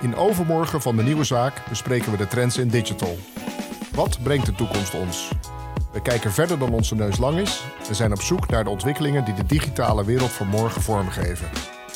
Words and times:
In 0.00 0.16
Overmorgen 0.16 0.80
van 0.80 0.96
de 0.96 1.02
Nieuwe 1.02 1.24
Zaak 1.24 1.68
bespreken 1.68 2.10
we 2.10 2.16
de 2.16 2.26
trends 2.26 2.58
in 2.58 2.68
digital. 2.68 3.16
Wat 3.94 4.22
brengt 4.22 4.46
de 4.46 4.52
toekomst 4.52 4.94
ons? 4.94 5.30
We 5.92 6.02
kijken 6.02 6.32
verder 6.32 6.58
dan 6.58 6.72
onze 6.72 6.94
neus 6.94 7.18
lang 7.18 7.38
is 7.38 7.64
en 7.88 7.94
zijn 7.94 8.12
op 8.12 8.20
zoek 8.20 8.48
naar 8.48 8.64
de 8.64 8.70
ontwikkelingen 8.70 9.24
die 9.24 9.34
de 9.34 9.46
digitale 9.46 10.04
wereld 10.04 10.30
van 10.30 10.46
morgen 10.46 10.82
vormgeven. 10.82 11.50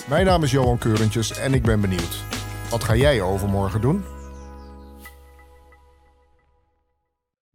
Mijn 0.09 0.27
naam 0.27 0.43
is 0.43 0.51
Johan 0.51 0.79
Keurentjes 0.79 1.39
en 1.39 1.55
ik 1.55 1.63
ben 1.63 1.81
benieuwd. 1.81 2.25
Wat 2.71 2.85
ga 2.85 2.95
jij 2.95 3.23
overmorgen 3.23 3.81
doen? 3.81 4.05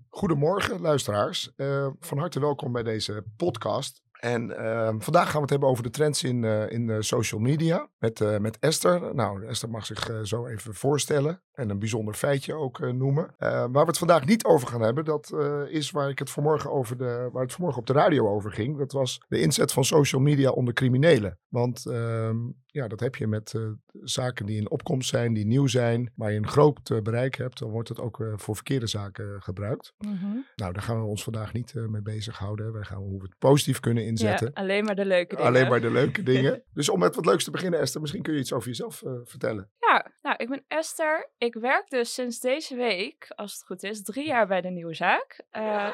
Goedemorgen, 0.10 0.82
luisteraars. 0.82 1.52
Uh, 1.58 1.88
van 2.00 2.18
harte 2.18 2.40
welkom 2.40 2.72
bij 2.72 2.84
deze 2.84 3.24
podcast. 3.38 4.05
En 4.20 4.50
uh, 4.50 4.94
vandaag 4.98 5.26
gaan 5.26 5.36
we 5.36 5.42
het 5.42 5.50
hebben 5.50 5.70
over 5.70 5.84
de 5.84 5.90
trends 5.90 6.24
in, 6.24 6.44
uh, 6.44 6.72
in 6.72 6.88
uh, 6.88 6.98
social 7.00 7.42
media 7.42 7.88
met, 7.98 8.40
met 8.40 8.60
Esther. 8.60 9.16
Nou, 9.16 9.46
Esther 9.46 9.70
mag 9.70 9.86
zich 9.86 10.20
zo 10.24 10.48
even 10.48 10.74
voorstellen 10.74 11.44
en 11.56 11.70
een 11.70 11.80
bijzonder 11.80 12.14
feitje 12.14 12.54
ook 12.54 12.80
noemen. 12.80 13.34
waar 13.38 13.72
we 13.72 13.80
het 13.80 13.98
vandaag 13.98 14.26
niet 14.26 14.46
over 14.46 14.68
gaan 14.68 14.82
hebben, 14.82 15.06
dat 15.06 15.34
is 15.70 15.92
waar, 15.92 16.10
ik 16.10 16.20
het 16.20 16.30
vanmorgen 16.30 16.72
over 16.72 16.98
de, 16.98 17.30
waar 17.32 17.44
het 17.44 17.54
vanmorgen 17.54 17.80
op 17.80 17.88
de 17.88 17.94
radio 17.94 18.30
over 18.30 18.52
ging. 18.52 18.78
Dat 18.78 18.92
was 18.92 19.22
de 19.28 19.42
inzet 19.42 19.72
van 19.72 19.84
social 19.84 20.22
media 20.22 20.50
onder 20.50 20.74
criminelen. 20.74 21.40
Want 21.48 21.86
ehm, 21.86 22.38
ja, 22.66 22.88
dat 22.88 23.00
heb 23.00 23.16
je 23.16 23.28
met 23.28 23.54
uh, 23.54 23.72
zaken 23.92 24.46
die 24.46 24.58
in 24.58 24.70
opkomst 24.70 25.10
zijn, 25.10 25.34
die 25.34 25.46
nieuw 25.46 25.68
zijn, 25.68 26.12
waar 26.16 26.32
je 26.32 26.38
een 26.38 26.48
groot 26.48 26.90
uh, 26.90 27.02
bereik 27.02 27.36
hebt, 27.36 27.60
dan 27.60 27.70
wordt 27.70 27.90
het 27.90 28.00
ook 28.00 28.20
uh, 28.20 28.34
voor 28.36 28.56
verkeerde 28.56 28.88
zaken 28.88 29.42
gebruikt. 29.42 29.94
Mm 29.98 30.18
-hmm. 30.18 30.46
Nou, 30.56 30.74
daar 30.74 30.82
gaan 30.82 31.00
we 31.00 31.06
ons 31.06 31.24
vandaag 31.24 31.54
niet 31.54 31.74
mee 31.74 32.02
bezighouden. 32.02 32.74
Wij 32.74 32.84
gaan 32.84 32.98
hoe 32.98 33.18
we 33.18 33.26
het 33.26 33.38
positief 33.38 33.80
kunnen 33.80 34.06
inzetten. 34.06 34.52
Ja, 34.54 34.62
alleen 34.62 34.84
maar 34.84 34.96
de 34.96 35.06
leuke 35.06 35.36
dingen. 35.36 35.50
Alleen 35.50 35.70
maar 35.70 35.82
de 35.82 35.92
leuke 35.92 36.24
dingen. 36.34 36.64
dus 36.74 36.90
om 36.90 37.00
met 37.00 37.16
wat 37.16 37.26
leuks 37.26 37.44
te 37.44 37.52
beginnen, 37.52 37.80
Esther, 37.80 38.02
misschien 38.02 38.22
kun 38.22 38.34
je 38.34 38.40
iets 38.40 38.54
over 38.54 38.68
jezelf 38.68 39.04
vertellen. 39.24 39.70
Ja, 39.80 40.12
nou, 40.22 40.36
ik 40.38 40.50
ben 40.50 40.64
Esther. 40.68 41.32
Ik 41.46 41.54
werk 41.54 41.90
dus 41.90 42.14
sinds 42.14 42.40
deze 42.40 42.76
week, 42.76 43.32
als 43.36 43.54
het 43.54 43.64
goed 43.64 43.84
is, 43.84 44.04
drie 44.04 44.26
jaar 44.26 44.48
bij 44.48 44.62
de 44.62 44.70
Nieuwe 44.70 44.94
Zaak. 44.94 45.40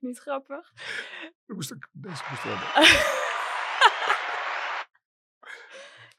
Niet 0.00 0.18
grappig. 0.18 0.72
moest 1.46 1.70
ik 1.70 1.88
deze 1.92 2.22
moest 2.30 2.44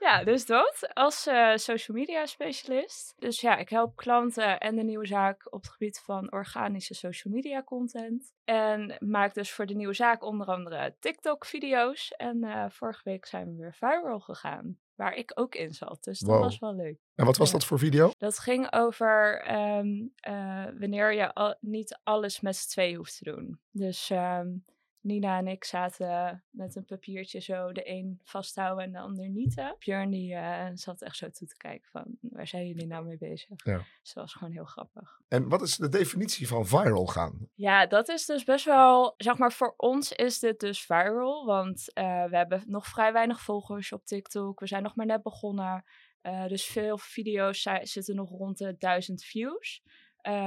ja, 0.06 0.24
dus 0.24 0.46
dat 0.46 0.90
als 0.94 1.28
uh, 1.28 1.56
social 1.56 1.98
media 1.98 2.26
specialist. 2.26 3.14
Dus 3.18 3.42
ja, 3.42 3.58
ik 3.58 3.70
help 3.70 3.96
klanten 3.96 4.60
en 4.60 4.76
de 4.76 4.84
nieuwe 4.84 5.06
zaak 5.06 5.54
op 5.54 5.62
het 5.62 5.72
gebied 5.72 6.00
van 6.00 6.32
organische 6.32 6.94
social 6.94 7.34
media 7.34 7.64
content. 7.64 8.34
En 8.44 8.98
maak 9.00 9.34
dus 9.34 9.52
voor 9.52 9.66
de 9.66 9.76
nieuwe 9.76 9.94
zaak 9.94 10.24
onder 10.24 10.48
andere 10.48 10.96
TikTok-video's. 11.00 12.12
En 12.12 12.44
uh, 12.44 12.66
vorige 12.70 13.02
week 13.04 13.26
zijn 13.26 13.46
we 13.46 13.62
weer 13.62 13.74
viral 13.74 14.20
gegaan 14.20 14.84
waar 14.96 15.16
ik 15.16 15.32
ook 15.36 15.56
in 15.56 15.74
zat. 15.74 16.04
Dus 16.04 16.20
dat 16.20 16.40
was 16.40 16.60
wel 16.60 16.76
leuk. 16.76 17.00
En 17.16 17.26
wat 17.26 17.38
was 17.38 17.52
dat 17.52 17.66
voor 17.66 17.80
video? 17.80 18.12
Dat 18.18 18.40
ging 18.40 18.74
over 18.74 19.46
um, 19.78 20.14
uh, 20.28 20.66
wanneer 20.80 21.14
je 21.14 21.34
al, 21.34 21.56
niet 21.60 22.00
alles 22.04 22.40
met 22.40 22.56
z'n 22.56 22.70
twee 22.70 22.96
hoeft 22.96 23.18
te 23.18 23.24
doen. 23.24 23.60
Dus 23.72 24.10
um, 24.10 24.66
Nina 25.06 25.38
en 25.38 25.48
ik 25.48 25.64
zaten 25.64 26.44
met 26.50 26.76
een 26.76 26.86
papiertje 26.86 27.40
zo 27.40 27.72
de 27.72 27.90
een 27.90 28.20
vasthouden 28.24 28.84
en 28.84 28.92
de 28.92 29.00
ander 29.00 29.30
niet. 29.30 29.74
Björn 29.80 30.10
die 30.10 30.34
uh, 30.34 30.68
zat 30.74 31.02
echt 31.02 31.18
zo 31.18 31.30
toe 31.30 31.48
te 31.48 31.58
kijken 31.58 31.90
van 31.92 32.06
waar 32.22 32.48
zijn 32.48 32.68
jullie 32.68 32.88
nou 32.88 33.06
mee 33.06 33.18
bezig? 33.18 33.66
Ja. 33.66 33.78
Dus 33.78 34.14
dat 34.14 34.24
was 34.24 34.34
gewoon 34.34 34.54
heel 34.54 34.66
grappig. 34.66 35.22
En 35.28 35.50
wat 35.50 35.62
is 35.62 35.76
de 35.76 35.90
definitie 35.90 36.48
van 36.48 36.68
viral 36.68 37.06
gaan? 37.06 37.50
Ja, 37.54 37.86
dat 37.86 38.10
is 38.10 38.26
dus 38.26 38.44
best 38.44 38.66
wel, 38.66 39.14
zeg 39.18 39.38
maar 39.38 39.52
voor 39.52 39.74
ons 39.78 40.12
is 40.12 40.40
dit 40.40 40.60
dus 40.60 40.86
viral. 40.86 41.46
Want 41.46 41.92
uh, 41.94 42.26
we 42.26 42.38
hebben 42.38 42.64
nog 42.68 42.88
vrij 42.88 43.14
weinig 43.14 43.42
volgers 43.42 43.92
op 43.92 44.06
TikTok. 44.06 44.60
We 44.60 44.68
zijn 44.68 44.84
nog 44.84 44.96
maar 44.96 45.06
net 45.06 45.24
begonnen. 45.24 45.84
Uh, 46.22 46.48
dus 46.48 46.66
veel 46.66 46.98
video's 46.98 47.68
zitten 47.82 48.16
nog 48.16 48.30
rond 48.30 48.58
de 48.58 48.76
1000 48.78 49.24
views. 49.24 49.84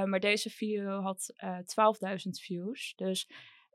maar 0.05 0.19
deze 0.19 0.49
video 0.49 1.01
had 1.01 1.33
12.000 1.43 2.29
views. 2.29 2.93
Dus 2.95 3.27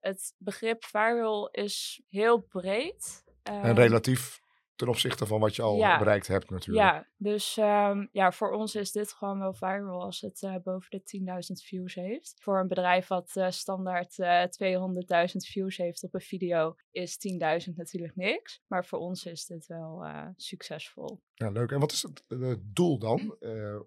het 0.05 0.35
begrip 0.39 0.85
viral 0.85 1.49
is 1.51 2.03
heel 2.09 2.39
breed. 2.41 3.25
en 3.43 3.63
ehm, 3.63 3.77
relatief 3.77 4.43
ten 4.77 4.89
opzichte 4.89 5.27
van 5.27 5.41
wat 5.41 5.57
je 5.57 5.63
al 5.63 5.77
bereikt 5.77 6.27
hebt 6.27 6.51
natuurlijk. 6.51 6.87
Ja, 6.87 7.07
dus 7.17 7.57
um, 7.57 8.09
ja, 8.13 8.33
voor 8.33 8.51
ons 8.51 8.75
is 8.75 8.93
dit 8.93 9.13
gewoon 9.13 9.39
wel 9.39 9.55
viral 9.55 10.03
als 10.03 10.21
het 10.21 10.43
uh, 10.43 10.55
boven 10.63 10.91
de 10.91 11.21
10.000 11.59 11.67
views 11.67 11.95
heeft. 11.95 12.35
Voor 12.43 12.61
een 12.61 12.69
bedrijf 12.69 13.07
wat 13.07 13.33
uh, 13.35 13.51
standaard 13.51 14.19
uh, 14.19 14.43
eh, 14.43 15.29
200.000 15.31 15.37
views 15.37 15.77
heeft 15.77 16.03
op 16.03 16.15
een 16.15 16.21
video 16.21 16.75
is 16.91 17.19
10.000 17.67 17.75
natuurlijk 17.75 18.17
niks. 18.17 18.63
Maar 18.67 18.87
voor 18.87 18.99
ons 18.99 19.25
is 19.25 19.47
dit 19.47 19.67
wel 19.67 20.05
succesvol. 20.37 21.23
Ja, 21.35 21.51
leuk. 21.51 21.71
En 21.71 21.81
wat 21.81 21.93
is 21.93 22.03
het, 22.03 22.25
het 22.29 22.75
doel 22.75 22.99
dan 22.99 23.37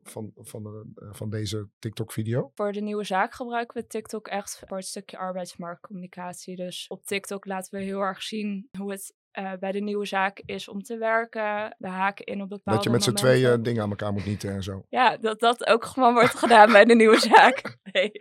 van, 0.03 0.31
van, 0.35 0.63
de, 0.63 1.09
van 1.11 1.29
deze 1.29 1.69
TikTok-video? 1.79 2.51
Voor 2.55 2.71
de 2.71 2.81
nieuwe 2.81 3.03
zaak 3.03 3.33
gebruiken 3.33 3.81
we 3.81 3.87
TikTok 3.87 4.27
echt 4.27 4.63
voor 4.67 4.77
het 4.77 4.85
stukje 4.85 5.17
arbeidsmarktcommunicatie. 5.17 6.55
Dus 6.55 6.87
op 6.87 7.05
TikTok 7.05 7.45
laten 7.45 7.79
we 7.79 7.85
heel 7.85 7.99
erg 7.99 8.21
zien 8.21 8.69
hoe 8.77 8.91
het 8.91 9.15
uh, 9.39 9.51
bij 9.59 9.71
de 9.71 9.79
nieuwe 9.79 10.05
zaak 10.05 10.41
is 10.45 10.67
om 10.67 10.81
te 10.81 10.97
werken. 10.97 11.75
We 11.77 11.87
haken 11.87 12.25
in 12.25 12.41
op 12.41 12.49
bepaalde 12.49 12.77
Dat 12.77 12.83
je 12.83 12.89
met 12.89 13.03
z'n 13.03 13.13
tweeën 13.13 13.63
dingen 13.63 13.83
aan 13.83 13.89
elkaar 13.89 14.13
moet 14.13 14.25
nieten 14.25 14.51
en 14.51 14.63
zo. 14.63 14.85
Ja, 14.89 15.17
dat 15.17 15.39
dat 15.39 15.67
ook 15.67 15.85
gewoon 15.85 16.13
wordt 16.13 16.35
gedaan 16.35 16.71
bij 16.71 16.85
de 16.85 16.95
nieuwe 16.95 17.19
zaak. 17.19 17.75
Nee. 17.91 18.11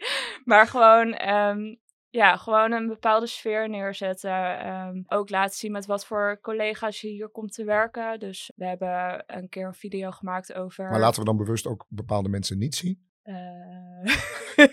Maar 0.44 0.66
gewoon, 0.66 1.28
um, 1.28 1.78
ja, 2.10 2.37
gewoon 2.37 2.72
een 2.72 2.87
bepaalde 2.87 3.27
sfeer 3.27 3.69
neerzetten. 3.69 4.69
Um, 4.69 5.04
ook 5.06 5.31
laten 5.31 5.56
zien 5.56 5.72
met 5.72 5.87
wat 5.87 6.06
voor 6.06 6.38
collega's 6.41 7.00
je 7.00 7.09
hier 7.09 7.28
komt 7.28 7.53
te 7.53 7.65
werken. 7.65 8.19
Dus 8.19 8.53
we 8.56 8.66
hebben 8.66 9.25
een 9.27 9.48
keer 9.48 9.66
een 9.66 9.75
video 9.75 10.10
gemaakt 10.10 10.54
over... 10.54 10.91
Maar 10.91 11.00
laten 11.00 11.19
we 11.19 11.27
dan 11.27 11.37
bewust 11.37 11.66
ook 11.66 11.87
bepaalde 11.88 12.28
mensen 12.28 12.59
niet 12.59 12.75
zien? 12.75 13.09
Uh... 13.25 14.15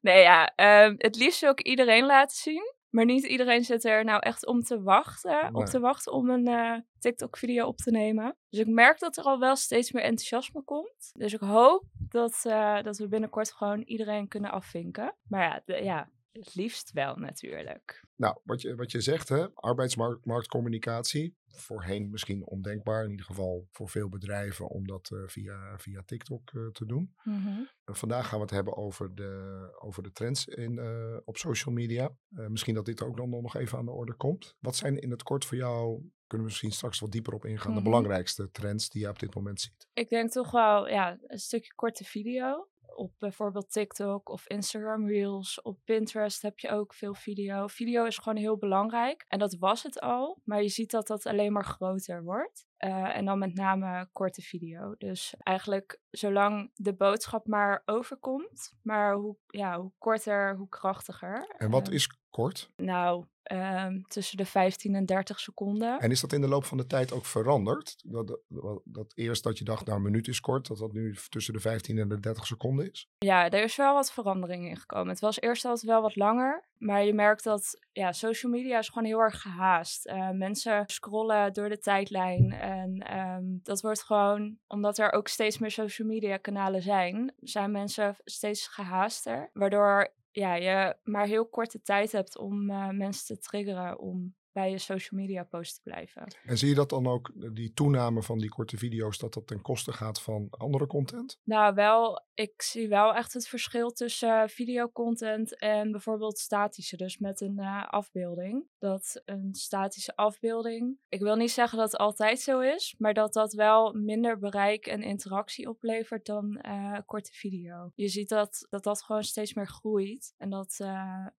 nee, 0.00 0.22
ja. 0.22 0.52
Um, 0.84 0.94
het 0.98 1.16
liefst 1.16 1.46
ook 1.46 1.60
iedereen 1.60 2.06
laten 2.06 2.36
zien. 2.36 2.76
Maar 2.90 3.04
niet 3.04 3.24
iedereen 3.24 3.64
zit 3.64 3.84
er 3.84 4.04
nou 4.04 4.20
echt 4.20 4.46
om 4.46 4.62
te 4.62 4.82
wachten, 4.82 5.54
op 5.54 5.64
te 5.64 5.80
wachten 5.80 6.12
om 6.12 6.30
een 6.30 6.48
uh, 6.48 6.78
TikTok-video 6.98 7.66
op 7.66 7.76
te 7.76 7.90
nemen. 7.90 8.36
Dus 8.48 8.60
ik 8.60 8.66
merk 8.66 8.98
dat 8.98 9.16
er 9.16 9.24
al 9.24 9.38
wel 9.38 9.56
steeds 9.56 9.92
meer 9.92 10.02
enthousiasme 10.02 10.62
komt. 10.62 11.10
Dus 11.12 11.32
ik 11.32 11.40
hoop 11.40 11.84
dat, 12.08 12.42
uh, 12.46 12.82
dat 12.82 12.98
we 12.98 13.08
binnenkort 13.08 13.52
gewoon 13.52 13.80
iedereen 13.80 14.28
kunnen 14.28 14.50
afvinken. 14.50 15.14
Maar 15.28 15.42
ja, 15.42 15.62
de, 15.64 15.84
ja, 15.84 16.10
het 16.38 16.54
liefst 16.54 16.92
wel 16.92 17.16
natuurlijk. 17.16 18.04
Nou, 18.16 18.40
wat 18.44 18.62
je, 18.62 18.74
wat 18.74 18.90
je 18.90 19.00
zegt, 19.00 19.28
hè, 19.28 19.54
arbeidsmarktcommunicatie. 19.54 21.36
Voorheen 21.46 22.10
misschien 22.10 22.46
ondenkbaar, 22.46 23.04
in 23.04 23.10
ieder 23.10 23.26
geval 23.26 23.68
voor 23.70 23.88
veel 23.88 24.08
bedrijven, 24.08 24.68
om 24.68 24.86
dat 24.86 25.10
uh, 25.10 25.22
via, 25.26 25.78
via 25.78 26.02
TikTok 26.02 26.52
uh, 26.52 26.68
te 26.70 26.86
doen. 26.86 27.14
Mm 27.22 27.42
-hmm. 27.42 27.68
vandaag 27.84 28.28
gaan 28.28 28.38
we 28.38 28.44
het 28.44 28.54
hebben 28.54 28.76
over 28.76 29.14
de, 29.14 29.76
over 29.80 30.02
de 30.02 30.12
trends 30.12 30.46
in, 30.46 30.72
uh, 30.72 31.16
op 31.24 31.36
social 31.36 31.74
media. 31.74 32.16
misschien 32.28 32.74
dat 32.74 32.84
dit 32.84 33.02
ook 33.02 33.16
dan 33.16 33.30
nog 33.30 33.56
even 33.56 33.78
aan 33.78 33.84
de 33.84 33.90
orde 33.90 34.14
komt. 34.14 34.56
Wat 34.58 34.76
zijn 34.76 34.98
in 34.98 35.10
het 35.10 35.22
kort 35.22 35.44
voor 35.44 35.56
jou, 35.56 36.02
kunnen 36.26 36.46
we 36.46 36.52
misschien 36.52 36.72
straks 36.72 36.98
wat 36.98 37.10
dieper 37.10 37.34
op 37.34 37.44
ingaan, 37.44 37.70
mm 37.70 37.74
-hmm. 37.74 37.84
de 37.84 37.90
belangrijkste 37.90 38.50
trends 38.50 38.88
die 38.88 39.02
je 39.02 39.08
op 39.08 39.18
dit 39.18 39.34
moment 39.34 39.60
ziet? 39.60 39.88
Ik 39.92 40.08
denk 40.08 40.30
toch 40.30 40.50
wel 40.50 40.88
ja, 40.88 41.18
een 41.26 41.38
stukje 41.38 41.74
korte 41.74 42.04
video 42.04 42.68
op 42.98 43.12
bijvoorbeeld 43.18 43.72
TikTok 43.72 44.28
of 44.28 44.46
Instagram 44.46 45.06
Reels. 45.06 45.62
Op 45.62 45.78
Pinterest 45.84 46.42
heb 46.42 46.58
je 46.58 46.70
ook 46.70 46.94
veel 46.94 47.14
video. 47.14 47.66
Video 47.66 48.04
is 48.04 48.18
gewoon 48.18 48.38
heel 48.38 48.56
belangrijk. 48.56 49.24
En 49.28 49.38
dat 49.38 49.56
was 49.58 49.82
het 49.82 50.00
al. 50.00 50.40
Maar 50.44 50.62
je 50.62 50.68
ziet 50.68 50.90
dat 50.90 51.06
dat 51.06 51.26
alleen 51.26 51.52
maar 51.52 51.64
groter 51.64 52.22
wordt. 52.22 52.66
Uh, 52.78 53.16
en 53.16 53.24
dan 53.24 53.38
met 53.38 53.54
name 53.54 54.08
korte 54.12 54.42
video. 54.42 54.94
Dus 54.98 55.34
eigenlijk 55.38 56.00
zolang 56.10 56.70
de 56.74 56.94
boodschap 56.94 57.46
maar 57.46 57.82
overkomt. 57.84 58.72
Maar 58.82 59.14
hoe, 59.14 59.36
ja, 59.46 59.80
hoe 59.80 59.92
korter, 59.98 60.56
hoe 60.56 60.68
krachtiger. 60.68 61.54
En 61.56 61.70
wat 61.70 61.88
uh, 61.88 61.94
is 61.94 62.17
kort? 62.38 62.70
Nou, 62.76 63.24
um, 63.52 64.04
tussen 64.08 64.36
de 64.36 64.44
15 64.44 64.94
en 64.94 65.06
30 65.06 65.40
seconden. 65.40 65.98
En 65.98 66.10
is 66.10 66.20
dat 66.20 66.32
in 66.32 66.40
de 66.40 66.48
loop 66.48 66.64
van 66.64 66.76
de 66.76 66.86
tijd 66.86 67.12
ook 67.12 67.24
veranderd? 67.24 67.96
Dat, 68.04 68.26
dat, 68.48 68.80
dat, 68.84 69.12
eerst 69.14 69.42
dat 69.42 69.58
je 69.58 69.64
dacht, 69.64 69.86
nou, 69.86 69.98
een 69.98 70.04
minuut 70.04 70.28
is 70.28 70.40
kort, 70.40 70.68
dat 70.68 70.78
dat 70.78 70.92
nu 70.92 71.16
tussen 71.28 71.54
de 71.54 71.60
15 71.60 71.98
en 71.98 72.08
de 72.08 72.20
30 72.20 72.46
seconden 72.46 72.90
is? 72.90 73.08
Ja, 73.18 73.50
er 73.50 73.62
is 73.62 73.76
wel 73.76 73.94
wat 73.94 74.12
verandering 74.12 74.68
in 74.68 74.76
gekomen. 74.76 75.08
Het 75.08 75.20
was 75.20 75.40
eerst 75.40 75.64
altijd 75.64 75.86
wel 75.86 76.02
wat 76.02 76.16
langer. 76.16 76.66
Maar 76.78 77.04
je 77.04 77.14
merkt 77.14 77.44
dat 77.44 77.78
ja, 77.92 78.12
social 78.12 78.52
media 78.52 78.78
is 78.78 78.88
gewoon 78.88 79.08
heel 79.08 79.20
erg 79.20 79.40
gehaast. 79.40 80.06
Uh, 80.06 80.30
mensen 80.30 80.82
scrollen 80.86 81.52
door 81.52 81.68
de 81.68 81.78
tijdlijn. 81.78 82.52
En 82.52 83.18
um, 83.18 83.60
dat 83.62 83.80
wordt 83.80 84.02
gewoon, 84.02 84.58
omdat 84.66 84.98
er 84.98 85.12
ook 85.12 85.28
steeds 85.28 85.58
meer 85.58 85.70
social 85.70 86.08
media 86.08 86.36
kanalen 86.36 86.82
zijn, 86.82 87.34
zijn 87.40 87.70
mensen 87.70 88.16
steeds 88.24 88.66
gehaaster. 88.66 89.50
Waardoor 89.52 90.16
ja, 90.30 90.54
je 90.54 90.96
maar 91.02 91.26
heel 91.26 91.48
korte 91.48 91.82
tijd 91.82 92.12
hebt 92.12 92.38
om 92.38 92.70
uh, 92.70 92.88
mensen 92.88 93.26
te 93.26 93.38
triggeren 93.38 93.98
om 93.98 94.34
bij 94.58 94.70
je 94.70 94.78
social 94.78 95.20
media 95.20 95.44
post 95.44 95.74
te 95.74 95.80
blijven. 95.82 96.36
En 96.44 96.58
zie 96.58 96.68
je 96.68 96.74
dat 96.74 96.90
dan 96.90 97.06
ook, 97.06 97.28
eh, 97.28 97.48
die 97.52 97.72
toename 97.72 98.22
van 98.22 98.38
die 98.38 98.48
korte 98.48 98.76
video's, 98.76 99.18
dat 99.18 99.34
dat 99.34 99.46
ten 99.46 99.62
koste 99.62 99.92
gaat 99.92 100.22
van 100.22 100.46
andere 100.50 100.86
content? 100.86 101.40
Nou, 101.44 101.74
wel, 101.74 102.26
ik 102.34 102.62
zie 102.62 102.88
wel 102.88 103.14
echt 103.14 103.32
het 103.32 103.48
verschil 103.48 103.90
tussen 103.90 104.42
uh, 104.42 104.48
videocontent 104.48 105.58
en 105.58 105.90
bijvoorbeeld 105.90 106.38
statische, 106.38 106.96
dus 106.96 107.18
met 107.18 107.40
een 107.40 107.58
uh, 107.58 107.84
afbeelding. 107.88 108.66
Dat 108.78 109.22
een 109.24 109.54
statische 109.54 110.16
afbeelding, 110.16 110.98
ik 111.08 111.20
wil 111.20 111.36
niet 111.36 111.50
zeggen 111.50 111.78
dat 111.78 111.92
het 111.92 112.00
altijd 112.00 112.40
zo 112.40 112.60
is, 112.60 112.94
maar 112.98 113.14
dat 113.14 113.32
dat 113.32 113.52
wel 113.52 113.92
minder 113.92 114.38
bereik 114.38 114.86
en 114.86 115.02
interactie 115.02 115.68
oplevert 115.68 116.26
dan 116.26 116.64
uh, 116.66 116.98
korte 117.06 117.32
video. 117.32 117.90
Je 117.94 118.08
ziet 118.08 118.28
dat, 118.28 118.66
dat 118.70 118.84
dat 118.84 119.02
gewoon 119.02 119.24
steeds 119.24 119.54
meer 119.54 119.68
groeit 119.68 120.34
en 120.36 120.50
dat 120.50 120.76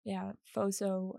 ja, 0.01 0.35
foto, 0.43 1.15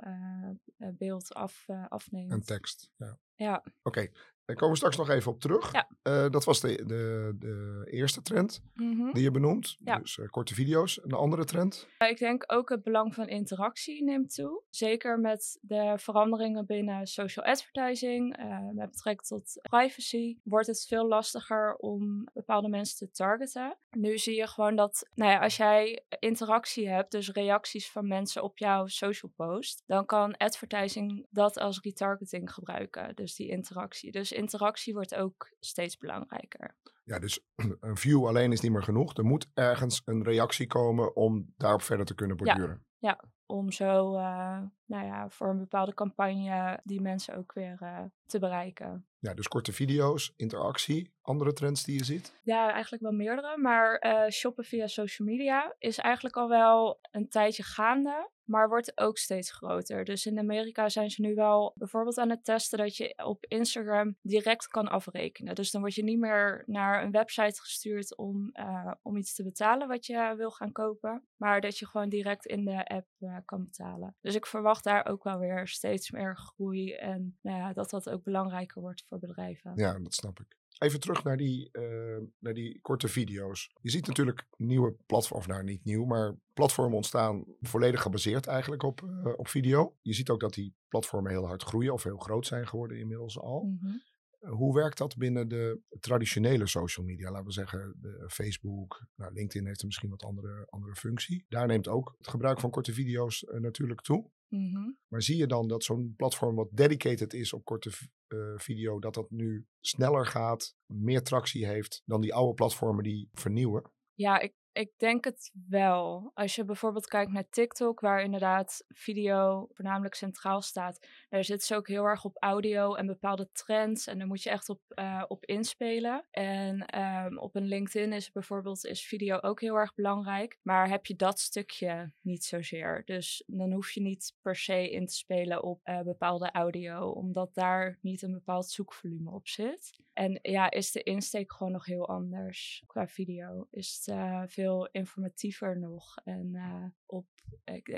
beeld 0.99 1.35
af, 1.35 1.65
afneemt. 1.91 2.33
En 2.33 2.45
tekst, 2.45 2.93
ja. 2.97 3.19
Ja. 3.35 3.57
Oké, 3.57 3.71
okay. 3.83 4.13
Daar 4.45 4.57
komen 4.57 4.71
we 4.71 4.77
straks 4.77 4.97
nog 4.97 5.09
even 5.09 5.33
op 5.33 5.41
terug. 5.41 5.73
Ja. 5.73 5.89
Uh, 6.03 6.31
dat 6.31 6.45
was 6.45 6.61
de, 6.61 6.85
de, 6.87 7.35
de 7.39 7.87
eerste 7.91 8.23
trend 8.23 8.63
mm 8.75 8.93
-hmm. 8.93 9.13
die 9.13 9.23
je 9.23 9.31
benoemt. 9.31 9.77
Ja. 9.85 9.99
Dus 9.99 10.17
uh, 10.17 10.29
korte 10.29 10.55
video's. 10.55 11.01
Een 11.03 11.13
andere 11.13 11.45
trend? 11.45 11.89
Ik 12.09 12.19
denk 12.19 12.45
ook 12.47 12.69
het 12.69 12.83
belang 12.83 13.15
van 13.15 13.29
interactie 13.29 14.05
neemt 14.05 14.35
toe. 14.35 14.63
Zeker 14.71 15.19
met 15.19 15.59
de 15.61 15.95
veranderingen 15.97 16.67
binnen 16.67 17.07
social 17.07 17.47
advertising, 17.47 18.39
uh, 18.39 18.69
met 18.73 18.91
betrekking 18.91 19.27
tot 19.27 19.59
privacy, 19.63 20.37
wordt 20.43 20.67
het 20.67 20.85
veel 20.89 21.09
lastiger 21.09 21.77
om 21.77 22.29
bepaalde 22.33 22.69
mensen 22.69 22.97
te 22.97 23.11
targeten. 23.11 23.77
Nu 23.91 24.19
zie 24.19 24.37
je 24.37 24.47
gewoon 24.47 24.77
dat, 24.77 25.09
nou 25.15 25.31
ja, 25.31 25.39
als 25.39 25.57
jij 25.57 26.05
interactie 26.19 26.89
hebt, 26.89 27.11
dus 27.11 27.31
reacties 27.31 27.91
van 27.91 28.09
mensen 28.09 28.43
op 28.43 28.59
jouw 28.59 28.87
social 28.87 29.33
post, 29.37 29.83
dan 29.87 30.07
kan 30.07 30.37
advertising 30.37 31.27
dat 31.31 31.59
als 31.59 31.81
retargeting 31.81 32.53
gebruiken. 32.53 33.15
Dus 33.15 33.35
die 33.35 33.49
interactie. 33.49 34.13
Dus 34.13 34.33
interactie 34.41 34.95
wordt 34.95 35.15
ook 35.15 35.53
steeds 35.61 35.99
belangrijker. 35.99 36.77
Ja, 37.05 37.19
dus 37.19 37.41
een 37.81 37.97
view 37.97 38.27
alleen 38.27 38.53
is 38.53 38.61
niet 38.61 38.73
meer 38.73 38.83
genoeg. 38.83 39.17
Er 39.17 39.25
moet 39.25 39.49
ergens 39.55 40.03
een 40.05 40.23
reactie 40.23 40.67
komen 40.67 41.17
om 41.17 41.55
daarop 41.57 41.83
verder 41.83 42.07
te 42.07 42.15
kunnen 42.15 42.37
borduren. 42.37 42.85
Ja, 42.99 43.09
ja 43.09 43.29
om 43.51 43.73
zo, 43.73 44.15
uh, 44.15 44.59
nou 44.87 45.07
ja, 45.07 45.29
voor 45.29 45.49
een 45.49 45.59
bepaalde 45.59 45.95
campagne 45.95 46.81
die 46.85 47.01
mensen 47.01 47.37
ook 47.37 47.53
weer 47.53 47.79
uh, 47.83 47.99
te 48.27 48.39
bereiken. 48.39 49.07
Ja, 49.19 49.35
dus 49.35 49.49
korte 49.49 49.73
video's, 49.73 50.33
interactie, 50.37 51.13
andere 51.23 51.53
trends 51.53 51.85
die 51.85 51.99
je 51.99 52.05
ziet? 52.05 52.41
Ja, 52.43 52.73
eigenlijk 52.73 53.03
wel 53.03 53.13
meerdere. 53.13 53.59
Maar 53.59 54.05
uh, 54.07 54.31
shoppen 54.31 54.65
via 54.65 54.87
social 54.87 55.29
media 55.29 55.75
is 55.79 55.99
eigenlijk 55.99 56.37
al 56.37 56.49
wel 56.49 56.99
een 57.11 57.29
tijdje 57.29 57.63
gaande 57.63 58.31
maar 58.51 58.69
wordt 58.69 58.99
ook 58.99 59.19
steeds 59.19 59.53
groter. 59.53 60.05
Dus 60.05 60.27
in 60.27 60.39
Amerika 60.39 60.89
zijn 60.89 61.11
ze 61.11 61.21
nu 61.21 61.35
wel 61.35 61.73
bijvoorbeeld 61.75 62.19
aan 62.19 62.31
het 62.31 62.45
testen 62.45 62.79
dat 62.79 62.97
je 62.97 63.23
op 63.25 63.45
Instagram 63.47 64.17
direct 64.23 64.67
kan 64.67 64.89
afrekenen. 64.89 65.55
Dus 65.55 65.71
dan 65.71 65.81
word 65.81 65.95
je 65.95 66.05
niet 66.05 66.19
meer 66.19 66.63
naar 66.67 67.03
een 67.03 67.11
website 67.11 67.61
gestuurd 67.61 68.17
om, 68.17 68.51
uh, 68.53 68.93
om 69.03 69.17
iets 69.17 69.35
te 69.35 69.43
betalen 69.43 69.89
wat 69.89 70.07
je 70.07 70.35
wil 70.37 70.51
gaan 70.51 70.73
kopen, 70.73 71.25
maar 71.37 71.61
dat 71.61 71.79
je 71.79 71.87
gewoon 71.87 72.09
direct 72.09 72.47
in 72.47 72.65
de 72.65 72.87
app 72.87 73.07
uh, 73.19 73.37
kan 73.45 73.65
betalen. 73.65 74.17
Dus 74.21 74.35
ik 74.35 74.47
verwacht 74.47 74.85
daar 74.85 75.07
ook 75.07 75.25
wel 75.25 75.39
weer 75.39 75.69
steeds 75.69 76.11
meer 76.11 76.37
groei 76.37 76.93
en 76.93 77.39
ja, 77.41 77.73
dat 77.73 77.91
dat 77.91 78.11
ook 78.11 78.23
belangrijker 78.23 78.81
wordt 78.81 79.05
voor 79.09 79.19
bedrijven. 79.19 79.73
Ja, 79.75 79.99
dat 79.99 80.15
snap 80.15 80.41
ik. 80.41 80.60
Even 80.81 81.01
terug 81.01 81.25
naar 81.25 81.37
die, 81.37 81.69
uh, 81.73 82.17
naar 82.39 82.55
die 82.55 82.81
korte 82.81 83.09
video's. 83.09 83.71
Je 83.81 83.91
ziet 83.91 84.07
natuurlijk 84.07 84.47
nieuwe 84.57 84.97
platforms, 85.07 85.47
nou 85.47 85.65
niet 85.65 85.85
nieuw, 85.85 86.05
maar 86.05 86.35
platformen 86.55 86.97
ontstaan 86.97 87.45
volledig 87.61 88.03
gebaseerd 88.03 88.47
eigenlijk 88.47 88.83
op, 88.83 89.03
uh, 89.03 89.33
op 89.37 89.49
video. 89.49 89.97
Je 90.03 90.13
ziet 90.13 90.31
ook 90.31 90.41
dat 90.41 90.55
die 90.55 90.75
platformen 90.89 91.31
heel 91.31 91.47
hard 91.47 91.63
groeien 91.63 91.93
of 91.93 92.03
heel 92.03 92.17
groot 92.17 92.47
zijn 92.47 92.69
geworden 92.69 92.99
inmiddels 92.99 93.39
al. 93.39 93.63
Mm 93.63 93.79
-hmm. 93.81 94.03
uh, 94.41 94.51
hoe 94.51 94.75
werkt 94.75 94.99
dat 94.99 95.17
binnen 95.17 95.49
de 95.49 95.81
traditionele 96.01 96.67
social 96.67 97.07
media? 97.07 97.31
Laten 97.31 97.47
we 97.47 97.53
zeggen 97.53 97.95
de 98.01 98.25
Facebook, 98.29 99.07
nou, 99.17 99.33
LinkedIn 99.33 99.67
heeft 99.67 99.81
er 99.81 99.87
misschien 99.87 100.11
wat 100.11 100.25
andere, 100.25 100.67
andere 100.71 100.95
functie. 100.95 101.45
Daar 101.49 101.67
neemt 101.67 101.89
ook 101.89 102.15
het 102.19 102.29
gebruik 102.29 102.61
van 102.61 102.71
korte 102.71 102.93
video's 102.93 103.47
natuurlijk 103.59 104.01
toe. 104.01 104.31
Mm 104.51 104.75
-hmm. 104.75 104.99
Maar 105.09 105.23
zie 105.23 105.37
je 105.37 105.47
dan 105.47 105.69
dat 105.69 105.85
zo'n 105.85 106.15
platform 106.17 106.55
wat 106.55 106.69
dedicated 106.71 107.33
is 107.33 107.53
op 107.53 107.65
korte 107.65 107.91
uh, 108.29 108.39
video, 108.57 108.99
dat 108.99 109.15
dat 109.15 109.31
nu 109.31 109.67
sneller 109.81 110.27
gaat, 110.27 110.75
meer 110.87 111.23
tractie 111.23 111.67
heeft 111.67 112.03
dan 112.05 112.21
die 112.21 112.35
oude 112.35 112.55
platformen 112.55 113.05
die 113.05 113.29
vernieuwen? 113.33 113.91
Ja, 114.15 114.39
ik, 114.39 114.55
ik 114.73 114.93
denk 114.97 115.25
het 115.25 115.51
wel. 115.69 116.31
Als 116.35 116.55
je 116.55 116.65
bijvoorbeeld 116.65 117.07
kijkt 117.07 117.33
naar 117.33 117.49
TikTok, 117.49 118.01
waar 118.01 118.23
inderdaad 118.23 118.85
video 118.89 119.69
voornamelijk 119.73 120.15
centraal 120.15 120.63
staat, 120.63 121.07
daar 121.31 121.45
zitten 121.45 121.67
ze 121.67 121.75
ook 121.75 121.89
heel 121.89 122.05
erg 122.05 122.25
op 122.25 122.37
audio 122.39 122.95
en 122.95 123.07
bepaalde 123.07 123.49
trends. 123.53 124.07
En 124.07 124.19
daar 124.19 124.27
moet 124.27 124.43
je 124.43 124.51
echt 124.51 124.69
op, 124.69 124.81
uh, 124.95 125.25
op 125.29 125.45
inspelen. 125.45 126.27
En 126.31 127.01
um, 127.01 127.39
op 127.39 127.57
een 127.57 127.67
LinkedIn 127.67 128.13
is 128.13 128.33
bijvoorbeeld 128.33 128.85
is 128.85 129.07
video 129.07 129.39
ook 129.41 129.61
heel 129.61 129.75
erg 129.75 129.95
belangrijk. 129.95 130.59
Maar 130.63 130.89
heb 130.89 131.07
je 131.07 131.17
dat 131.17 131.39
stukje 131.39 132.13
niet 132.21 132.45
zozeer. 132.45 133.03
Dus 133.05 133.45
dan 133.47 133.73
hoef 133.73 133.91
je 133.91 134.01
niet 134.01 134.37
per 134.43 134.57
se 134.57 134.91
in 134.91 135.07
te 135.07 135.15
spelen 135.15 135.63
op 135.63 135.81
uh, 135.85 136.01
bepaalde 136.01 136.51
audio, 136.51 137.11
omdat 137.11 137.55
daar 137.55 137.99
niet 138.01 138.23
een 138.23 138.33
bepaald 138.33 138.69
zoekvolume 138.69 139.31
op 139.31 139.49
zit. 139.49 139.91
En 140.13 140.39
ja, 140.43 140.71
is 140.71 140.93
de 140.93 141.03
insteek 141.03 141.53
gewoon 141.53 141.73
nog 141.73 141.87
heel 141.87 142.09
anders 142.09 142.83
qua 142.87 143.09
video. 143.09 143.67
Is 143.71 144.03
het 144.03 144.17
uh, 144.17 144.43
veel 144.47 144.89
informatiever 144.93 145.79
nog. 145.79 146.17
En 146.25 146.59
op, 147.07 147.27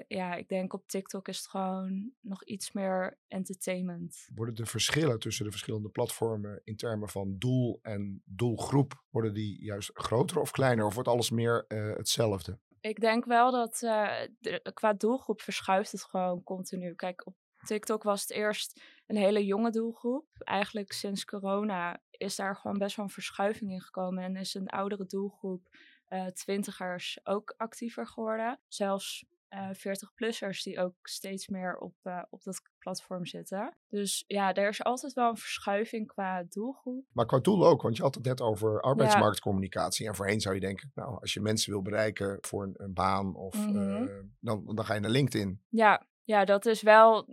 ja, 0.09 0.35
ik 0.35 0.49
denk 0.49 0.73
op 0.73 0.87
TikTok 0.87 1.29
is 1.29 1.37
het 1.37 1.49
gewoon 1.49 2.13
nog 2.21 2.45
iets 2.45 2.73
meer 2.73 3.21
entertainment. 3.33 4.29
Worden 4.35 4.55
de 4.55 4.67
verschillen 4.67 5.19
tussen 5.19 5.45
de 5.45 5.51
verschillende 5.51 5.89
platformen 5.89 6.61
in 6.65 6.77
termen 6.77 7.09
van 7.09 7.39
doel 7.39 7.79
en 7.83 8.23
doelgroep, 8.25 9.03
worden 9.11 9.35
die 9.35 9.65
juist 9.65 9.91
groter 9.95 10.41
of 10.41 10.51
kleiner? 10.51 10.87
Of 10.87 10.95
wordt 10.95 11.09
alles 11.09 11.31
meer 11.31 11.65
uh, 11.69 11.97
hetzelfde? 11.97 12.59
Ik 12.81 13.01
denk 13.01 13.25
wel 13.25 13.51
dat 13.51 13.79
de, 13.79 14.71
qua 14.75 14.93
doelgroep 14.93 15.41
verschuift 15.41 15.93
het 15.93 16.05
gewoon 16.05 16.43
continu. 16.43 16.95
Kijk, 16.95 17.27
op 17.27 17.35
TikTok 17.65 18.03
was 18.03 18.21
het 18.21 18.31
eerst 18.31 18.83
een 19.07 19.17
hele 19.17 19.45
jonge 19.45 19.71
doelgroep. 19.71 20.27
Eigenlijk 20.39 20.93
sinds 20.93 21.25
corona 21.25 22.03
is 22.11 22.37
daar 22.37 22.57
gewoon 22.57 22.79
best 22.79 22.97
wel 22.97 23.05
een 23.05 23.11
verschuiving 23.11 23.71
in 23.71 23.81
gekomen 23.81 24.25
en 24.25 24.37
is 24.37 24.55
een 24.55 24.69
oudere 24.69 25.07
doelgroep, 25.07 25.69
uh, 26.09 26.27
twintigers, 26.27 27.21
ook 27.25 27.55
actiever 27.57 28.07
geworden. 28.07 28.61
Zelfs 28.69 29.25
uh, 29.55 29.69
40-plussers 29.71 30.63
die 30.63 30.81
ook 30.81 30.95
steeds 31.03 31.49
meer 31.49 31.77
op, 31.79 31.95
uh, 32.03 32.23
op 32.31 32.43
dat 32.43 32.63
platform 32.79 33.27
zitten. 33.27 33.77
Dus 33.89 34.25
ja, 34.27 34.55
er 34.55 34.69
is 34.69 34.85
altijd 34.85 35.13
wel 35.13 35.29
een 35.29 35.37
verschuiving 35.37 36.07
qua 36.07 36.45
doelgroep. 36.49 37.05
Maar 37.13 37.27
qua 37.27 37.39
doel 37.39 37.67
ook, 37.67 37.83
want 37.83 37.97
je 37.97 38.03
had 38.03 38.15
het 38.15 38.25
net 38.25 38.41
over 38.41 38.81
arbeidsmarktcommunicatie. 38.81 40.05
Ja. 40.05 40.11
En 40.11 40.17
voorheen 40.17 40.41
zou 40.41 40.55
je 40.55 40.61
denken, 40.61 40.91
nou, 40.95 41.21
als 41.21 41.33
je 41.33 41.41
mensen 41.41 41.73
wil 41.73 41.83
bereiken 41.83 42.39
voor 42.41 42.63
een, 42.63 42.75
een 42.77 42.95
baan 42.95 43.35
of 43.35 43.55
Mhm. 43.55 43.71
mm 43.71 43.97
-hmm. 43.97 44.35
dan, 44.41 44.75
dan 44.75 44.85
ga 44.85 44.95
je 44.95 45.01
naar 45.01 45.11
LinkedIn. 45.11 45.63
Ja, 45.69 46.07
ja, 46.25 46.45
dat 46.45 46.67
is 46.67 46.83
wel 46.83 47.27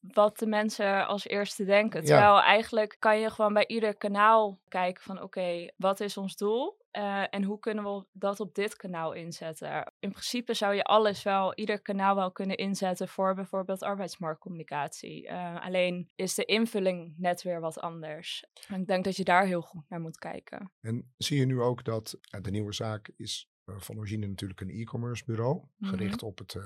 wat 0.00 0.38
de 0.38 0.46
mensen 0.46 1.06
als 1.06 1.26
eerste 1.26 1.64
denken. 1.64 2.04
Terwijl 2.04 2.34
ja. 2.34 2.44
eigenlijk 2.44 2.96
kan 2.98 3.20
je 3.20 3.30
gewoon 3.30 3.52
bij 3.52 3.66
ieder 3.66 3.96
kanaal 3.96 4.60
kijken 4.68 5.02
van 5.02 5.16
oké, 5.16 5.24
okay, 5.24 5.72
wat 5.76 6.00
is 6.00 6.16
ons 6.16 6.36
doel? 6.36 6.80
Uh, 6.96 7.24
en 7.30 7.42
hoe 7.42 7.58
kunnen 7.58 7.84
we 7.84 8.04
dat 8.12 8.40
op 8.40 8.54
dit 8.54 8.76
kanaal 8.76 9.12
inzetten? 9.12 9.92
In 9.98 10.10
principe 10.10 10.54
zou 10.54 10.74
je 10.74 10.84
alles 10.84 11.22
wel, 11.22 11.54
ieder 11.54 11.82
kanaal 11.82 12.14
wel 12.14 12.32
kunnen 12.32 12.56
inzetten 12.56 13.08
voor 13.08 13.34
bijvoorbeeld 13.34 13.82
arbeidsmarktcommunicatie. 13.82 15.26
Uh, 15.28 15.64
alleen 15.64 16.10
is 16.14 16.34
de 16.34 16.44
invulling 16.44 17.14
net 17.16 17.42
weer 17.42 17.60
wat 17.60 17.78
anders. 17.80 18.44
En 18.68 18.80
ik 18.80 18.86
denk 18.86 19.04
dat 19.04 19.16
je 19.16 19.24
daar 19.24 19.46
heel 19.46 19.60
goed 19.60 19.88
naar 19.88 20.00
moet 20.00 20.18
kijken. 20.18 20.72
En 20.80 21.12
zie 21.16 21.38
je 21.38 21.46
nu 21.46 21.60
ook 21.60 21.84
dat 21.84 22.18
uh, 22.34 22.40
de 22.40 22.50
nieuwe 22.50 22.72
zaak 22.72 23.12
is 23.16 23.50
van 23.64 23.96
origine 23.96 24.26
natuurlijk 24.26 24.60
een 24.60 24.70
e-commerce 24.70 25.24
bureau, 25.24 25.54
mm 25.54 25.68
-hmm. 25.76 25.88
gericht 25.88 26.22
op 26.22 26.38
het 26.38 26.56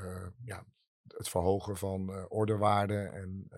ja, 0.45 0.67
het 1.07 1.29
verhogen 1.29 1.77
van 1.77 2.29
orderwaarde 2.29 2.97
en 2.97 3.49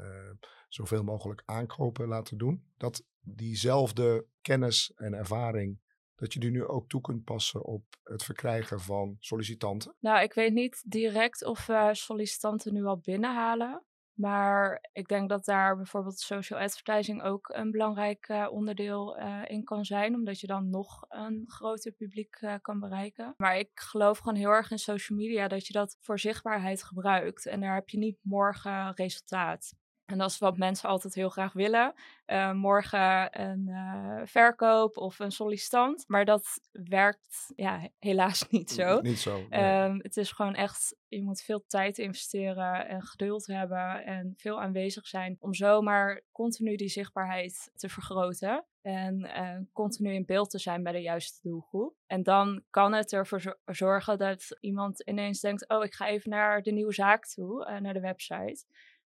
zoveel 0.69 1.03
mogelijk 1.03 1.43
aankopen 1.45 2.09
laten 2.09 2.39
doen. 2.39 2.65
Dat 2.77 3.05
diezelfde 3.21 4.27
kennis 4.41 4.93
en 4.95 5.15
ervaring, 5.15 5.79
dat 6.19 6.33
je 6.33 6.41
die 6.41 6.51
nu 6.51 6.65
ook 6.65 6.89
toe 6.89 7.01
kunt 7.01 7.25
passen 7.25 7.65
op 7.65 7.85
het 8.03 8.25
verkrijgen 8.25 8.81
van 8.81 9.17
sollicitanten? 9.19 9.95
Nou, 10.01 10.23
ik 10.23 10.33
weet 10.33 10.53
niet 10.53 10.83
direct 10.87 11.45
of 11.45 11.67
we 11.67 11.91
sollicitanten 11.93 12.73
nu 12.73 12.85
al 12.85 12.99
binnenhalen. 12.99 13.83
Maar 14.19 14.89
ik 14.93 15.09
denk 15.09 15.29
dat 15.29 15.45
daar 15.45 15.77
bijvoorbeeld 15.77 16.19
social 16.19 16.61
advertising 16.61 17.23
ook 17.23 17.49
een 17.49 17.71
belangrijk 17.71 18.29
uh, 18.29 18.47
onderdeel 18.51 19.19
uh, 19.19 19.43
in 19.47 19.65
kan 19.65 19.85
zijn, 19.85 20.15
omdat 20.15 20.41
je 20.41 20.47
dan 20.47 20.71
nog 20.71 21.05
een 21.09 21.45
groter 21.47 21.93
publiek 21.93 22.41
uh, 22.41 22.55
kan 22.63 22.81
bereiken. 22.81 23.35
Maar 23.37 23.59
ik 23.59 23.71
geloof 23.75 24.19
gewoon 24.19 24.39
heel 24.39 24.51
erg 24.51 24.71
in 24.71 24.79
social 24.79 25.19
media 25.19 25.49
dat 25.49 25.67
je 25.67 25.73
dat 25.73 25.97
voor 26.01 26.19
zichtbaarheid 26.19 26.83
gebruikt 26.83 27.47
en 27.47 27.61
daar 27.61 27.75
heb 27.75 27.89
je 27.89 27.99
niet 27.99 28.19
morgen 28.23 28.95
resultaat. 28.95 29.73
En 30.09 30.19
dat 30.19 30.31
is 30.31 30.39
wat 30.39 30.57
mensen 30.57 30.89
altijd 30.89 31.15
heel 31.15 31.29
graag 31.29 31.53
willen. 31.53 31.95
Uh, 32.27 32.53
morgen 32.53 33.41
een 33.43 33.69
uh, 33.69 34.21
verkoop 34.25 34.97
of 34.97 35.19
een 35.19 35.31
sollicitant. 35.31 36.05
Maar 36.07 36.25
dat 36.25 36.61
werkt 36.73 37.53
ja, 37.57 37.89
helaas 37.99 38.49
niet 38.51 38.71
zo. 38.71 39.01
Niet 39.01 39.19
zo. 39.19 39.47
Nee. 39.49 39.85
Um, 39.85 39.99
het 40.03 40.17
is 40.17 40.33
gewoon 40.33 40.55
echt, 40.55 40.97
je 41.09 41.23
moet 41.23 41.43
veel 41.43 41.65
tijd 41.67 41.99
investeren 41.99 42.89
en 42.89 43.03
geduld 43.03 43.47
hebben 43.47 44.05
en 44.05 44.35
veel 44.37 44.61
aanwezig 44.61 45.07
zijn 45.07 45.37
om 45.41 45.55
zomaar 45.55 46.23
continu 46.33 46.77
die 46.77 46.89
zichtbaarheid 46.89 47.71
te 47.75 47.89
vergroten. 47.89 48.65
En 48.83 49.19
uh, 49.21 49.57
continu 49.73 50.13
in 50.13 50.27
beeld 50.27 50.51
te 50.51 50.59
zijn 50.59 50.83
bij 50.83 50.93
de 50.93 51.03
juiste 51.03 51.41
doelgroep. 51.43 51.95
En 52.07 52.23
dan 52.23 52.63
kan 52.71 52.93
het 52.93 53.13
ervoor 53.13 53.57
zorgen 53.65 54.19
dat 54.19 54.57
iemand 54.61 55.01
ineens 55.01 55.41
denkt: 55.41 55.69
Oh, 55.69 55.85
ik 55.85 55.95
ga 55.95 56.09
even 56.09 56.31
naar 56.31 56.63
de 56.63 56.73
nieuwe 56.73 56.93
zaak 56.93 57.27
toe, 57.27 57.81
naar 57.81 57.95
de 57.95 58.01
website. 58.01 58.65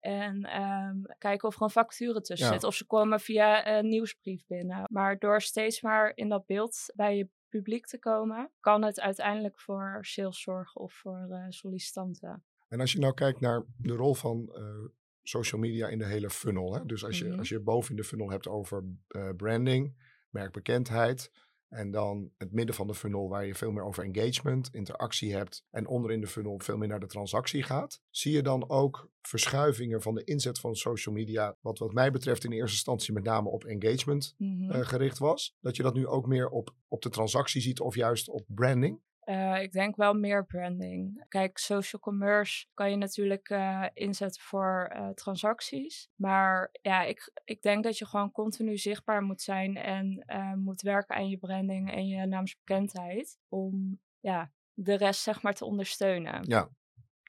En 0.05 0.61
um, 0.61 1.05
kijken 1.17 1.47
of 1.47 1.55
er 1.55 1.61
een 1.61 1.69
vacature 1.69 2.21
tussen 2.21 2.53
zit. 2.53 2.63
Of 2.63 2.75
ze 2.75 2.85
komen 2.85 3.19
via 3.19 3.77
een 3.77 3.87
nieuwsbrief 3.87 4.45
binnen. 4.47 4.83
Maar 4.89 5.19
door 5.19 5.41
steeds 5.41 5.81
maar 5.81 6.11
in 6.15 6.29
dat 6.29 6.45
beeld 6.45 6.85
bij 6.95 7.17
je 7.17 7.29
publiek 7.49 7.85
te 7.85 7.99
komen, 7.99 8.51
kan 8.59 8.83
het 8.83 8.99
uiteindelijk 8.99 9.59
voor 9.59 9.97
sales 10.01 10.41
zorgen 10.41 10.81
of 10.81 10.93
voor 10.93 11.27
uh, 11.29 11.45
sollicitanten. 11.49 12.43
En 12.67 12.79
als 12.79 12.91
je 12.91 12.99
nou 12.99 13.13
kijkt 13.13 13.39
naar 13.39 13.63
de 13.77 13.93
rol 13.93 14.13
van 14.13 14.49
uh, 14.53 14.89
social 15.23 15.61
media 15.61 15.87
in 15.87 15.97
de 15.97 16.05
hele 16.05 16.29
funnel. 16.29 16.73
Hè? 16.73 16.85
Dus 16.85 17.05
als 17.05 17.17
je, 17.17 17.23
mm-hmm. 17.23 17.39
als 17.39 17.49
je 17.49 17.59
boven 17.59 17.89
in 17.89 17.95
de 17.95 18.03
funnel 18.03 18.29
hebt 18.29 18.47
over 18.47 18.83
uh, 19.07 19.29
branding, 19.37 19.95
merkbekendheid, 20.29 21.31
en 21.69 21.91
dan 21.91 22.31
het 22.37 22.51
midden 22.51 22.75
van 22.75 22.87
de 22.87 22.95
funnel 22.95 23.29
waar 23.29 23.45
je 23.45 23.55
veel 23.55 23.71
meer 23.71 23.83
over 23.83 24.03
engagement, 24.03 24.69
interactie 24.71 25.33
hebt. 25.33 25.65
En 25.69 25.87
onderin 25.87 26.21
de 26.21 26.27
funnel 26.27 26.59
veel 26.59 26.77
meer 26.77 26.87
naar 26.87 26.99
de 26.99 27.05
transactie 27.05 27.63
gaat. 27.63 28.01
Zie 28.09 28.33
je 28.33 28.41
dan 28.41 28.69
ook 28.69 29.09
verschuivingen 29.21 30.01
van 30.01 30.15
de 30.15 30.23
inzet 30.23 30.59
van 30.59 30.75
social 30.75 31.15
media. 31.15 31.57
Wat 31.61 31.79
wat 31.79 31.93
mij 31.93 32.11
betreft 32.11 32.43
in 32.43 32.51
eerste 32.51 32.75
instantie 32.75 33.13
met 33.13 33.23
name 33.23 33.49
op 33.49 33.63
engagement 33.63 34.35
mm-hmm. 34.37 34.71
uh, 34.71 34.85
gericht 34.87 35.17
was. 35.17 35.55
Dat 35.59 35.75
je 35.75 35.83
dat 35.83 35.93
nu 35.93 36.07
ook 36.07 36.27
meer 36.27 36.49
op, 36.49 36.75
op 36.87 37.01
de 37.01 37.09
transactie 37.09 37.61
ziet 37.61 37.79
of 37.79 37.95
juist 37.95 38.29
op 38.29 38.45
branding. 38.47 39.01
Uh, 39.25 39.61
ik 39.61 39.71
denk 39.71 39.95
wel 39.95 40.13
meer 40.13 40.45
branding. 40.45 41.25
Kijk, 41.27 41.57
social 41.57 42.01
commerce 42.01 42.65
kan 42.73 42.89
je 42.89 42.97
natuurlijk 42.97 43.49
uh, 43.49 43.85
inzetten 43.93 44.41
voor 44.41 44.91
uh, 44.95 45.09
transacties. 45.09 46.09
Maar 46.15 46.69
ja, 46.81 47.03
ik, 47.03 47.31
ik 47.43 47.61
denk 47.61 47.83
dat 47.83 47.97
je 47.97 48.05
gewoon 48.05 48.31
continu 48.31 48.77
zichtbaar 48.77 49.21
moet 49.21 49.41
zijn 49.41 49.75
en 49.75 50.23
moet 50.63 50.81
werken 50.81 51.15
aan 51.15 51.29
je 51.29 51.37
branding 51.37 51.91
en 51.91 52.07
je 52.07 52.25
naamsbekendheid. 52.25 53.39
Om 53.47 53.99
ja, 54.19 54.51
de 54.73 54.97
rest 54.97 55.21
zeg 55.21 55.41
maar 55.41 55.53
te 55.53 55.65
ondersteunen. 55.65 56.43
Ja, 56.43 56.69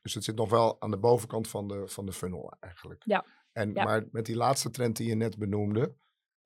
dus 0.02 0.14
het 0.14 0.24
zit 0.24 0.36
nog 0.36 0.50
wel 0.50 0.80
aan 0.80 0.90
de 0.90 0.98
bovenkant 0.98 1.48
van 1.48 1.68
de, 1.68 1.88
van 1.88 2.06
de 2.06 2.12
funnel 2.12 2.56
eigenlijk. 2.60 3.02
Ja. 3.06 3.24
En, 3.52 3.72
ja. 3.74 3.84
Maar 3.84 4.04
met 4.10 4.26
die 4.26 4.36
laatste 4.36 4.70
trend 4.70 4.96
die 4.96 5.08
je 5.08 5.14
net 5.14 5.38
benoemde, 5.38 5.96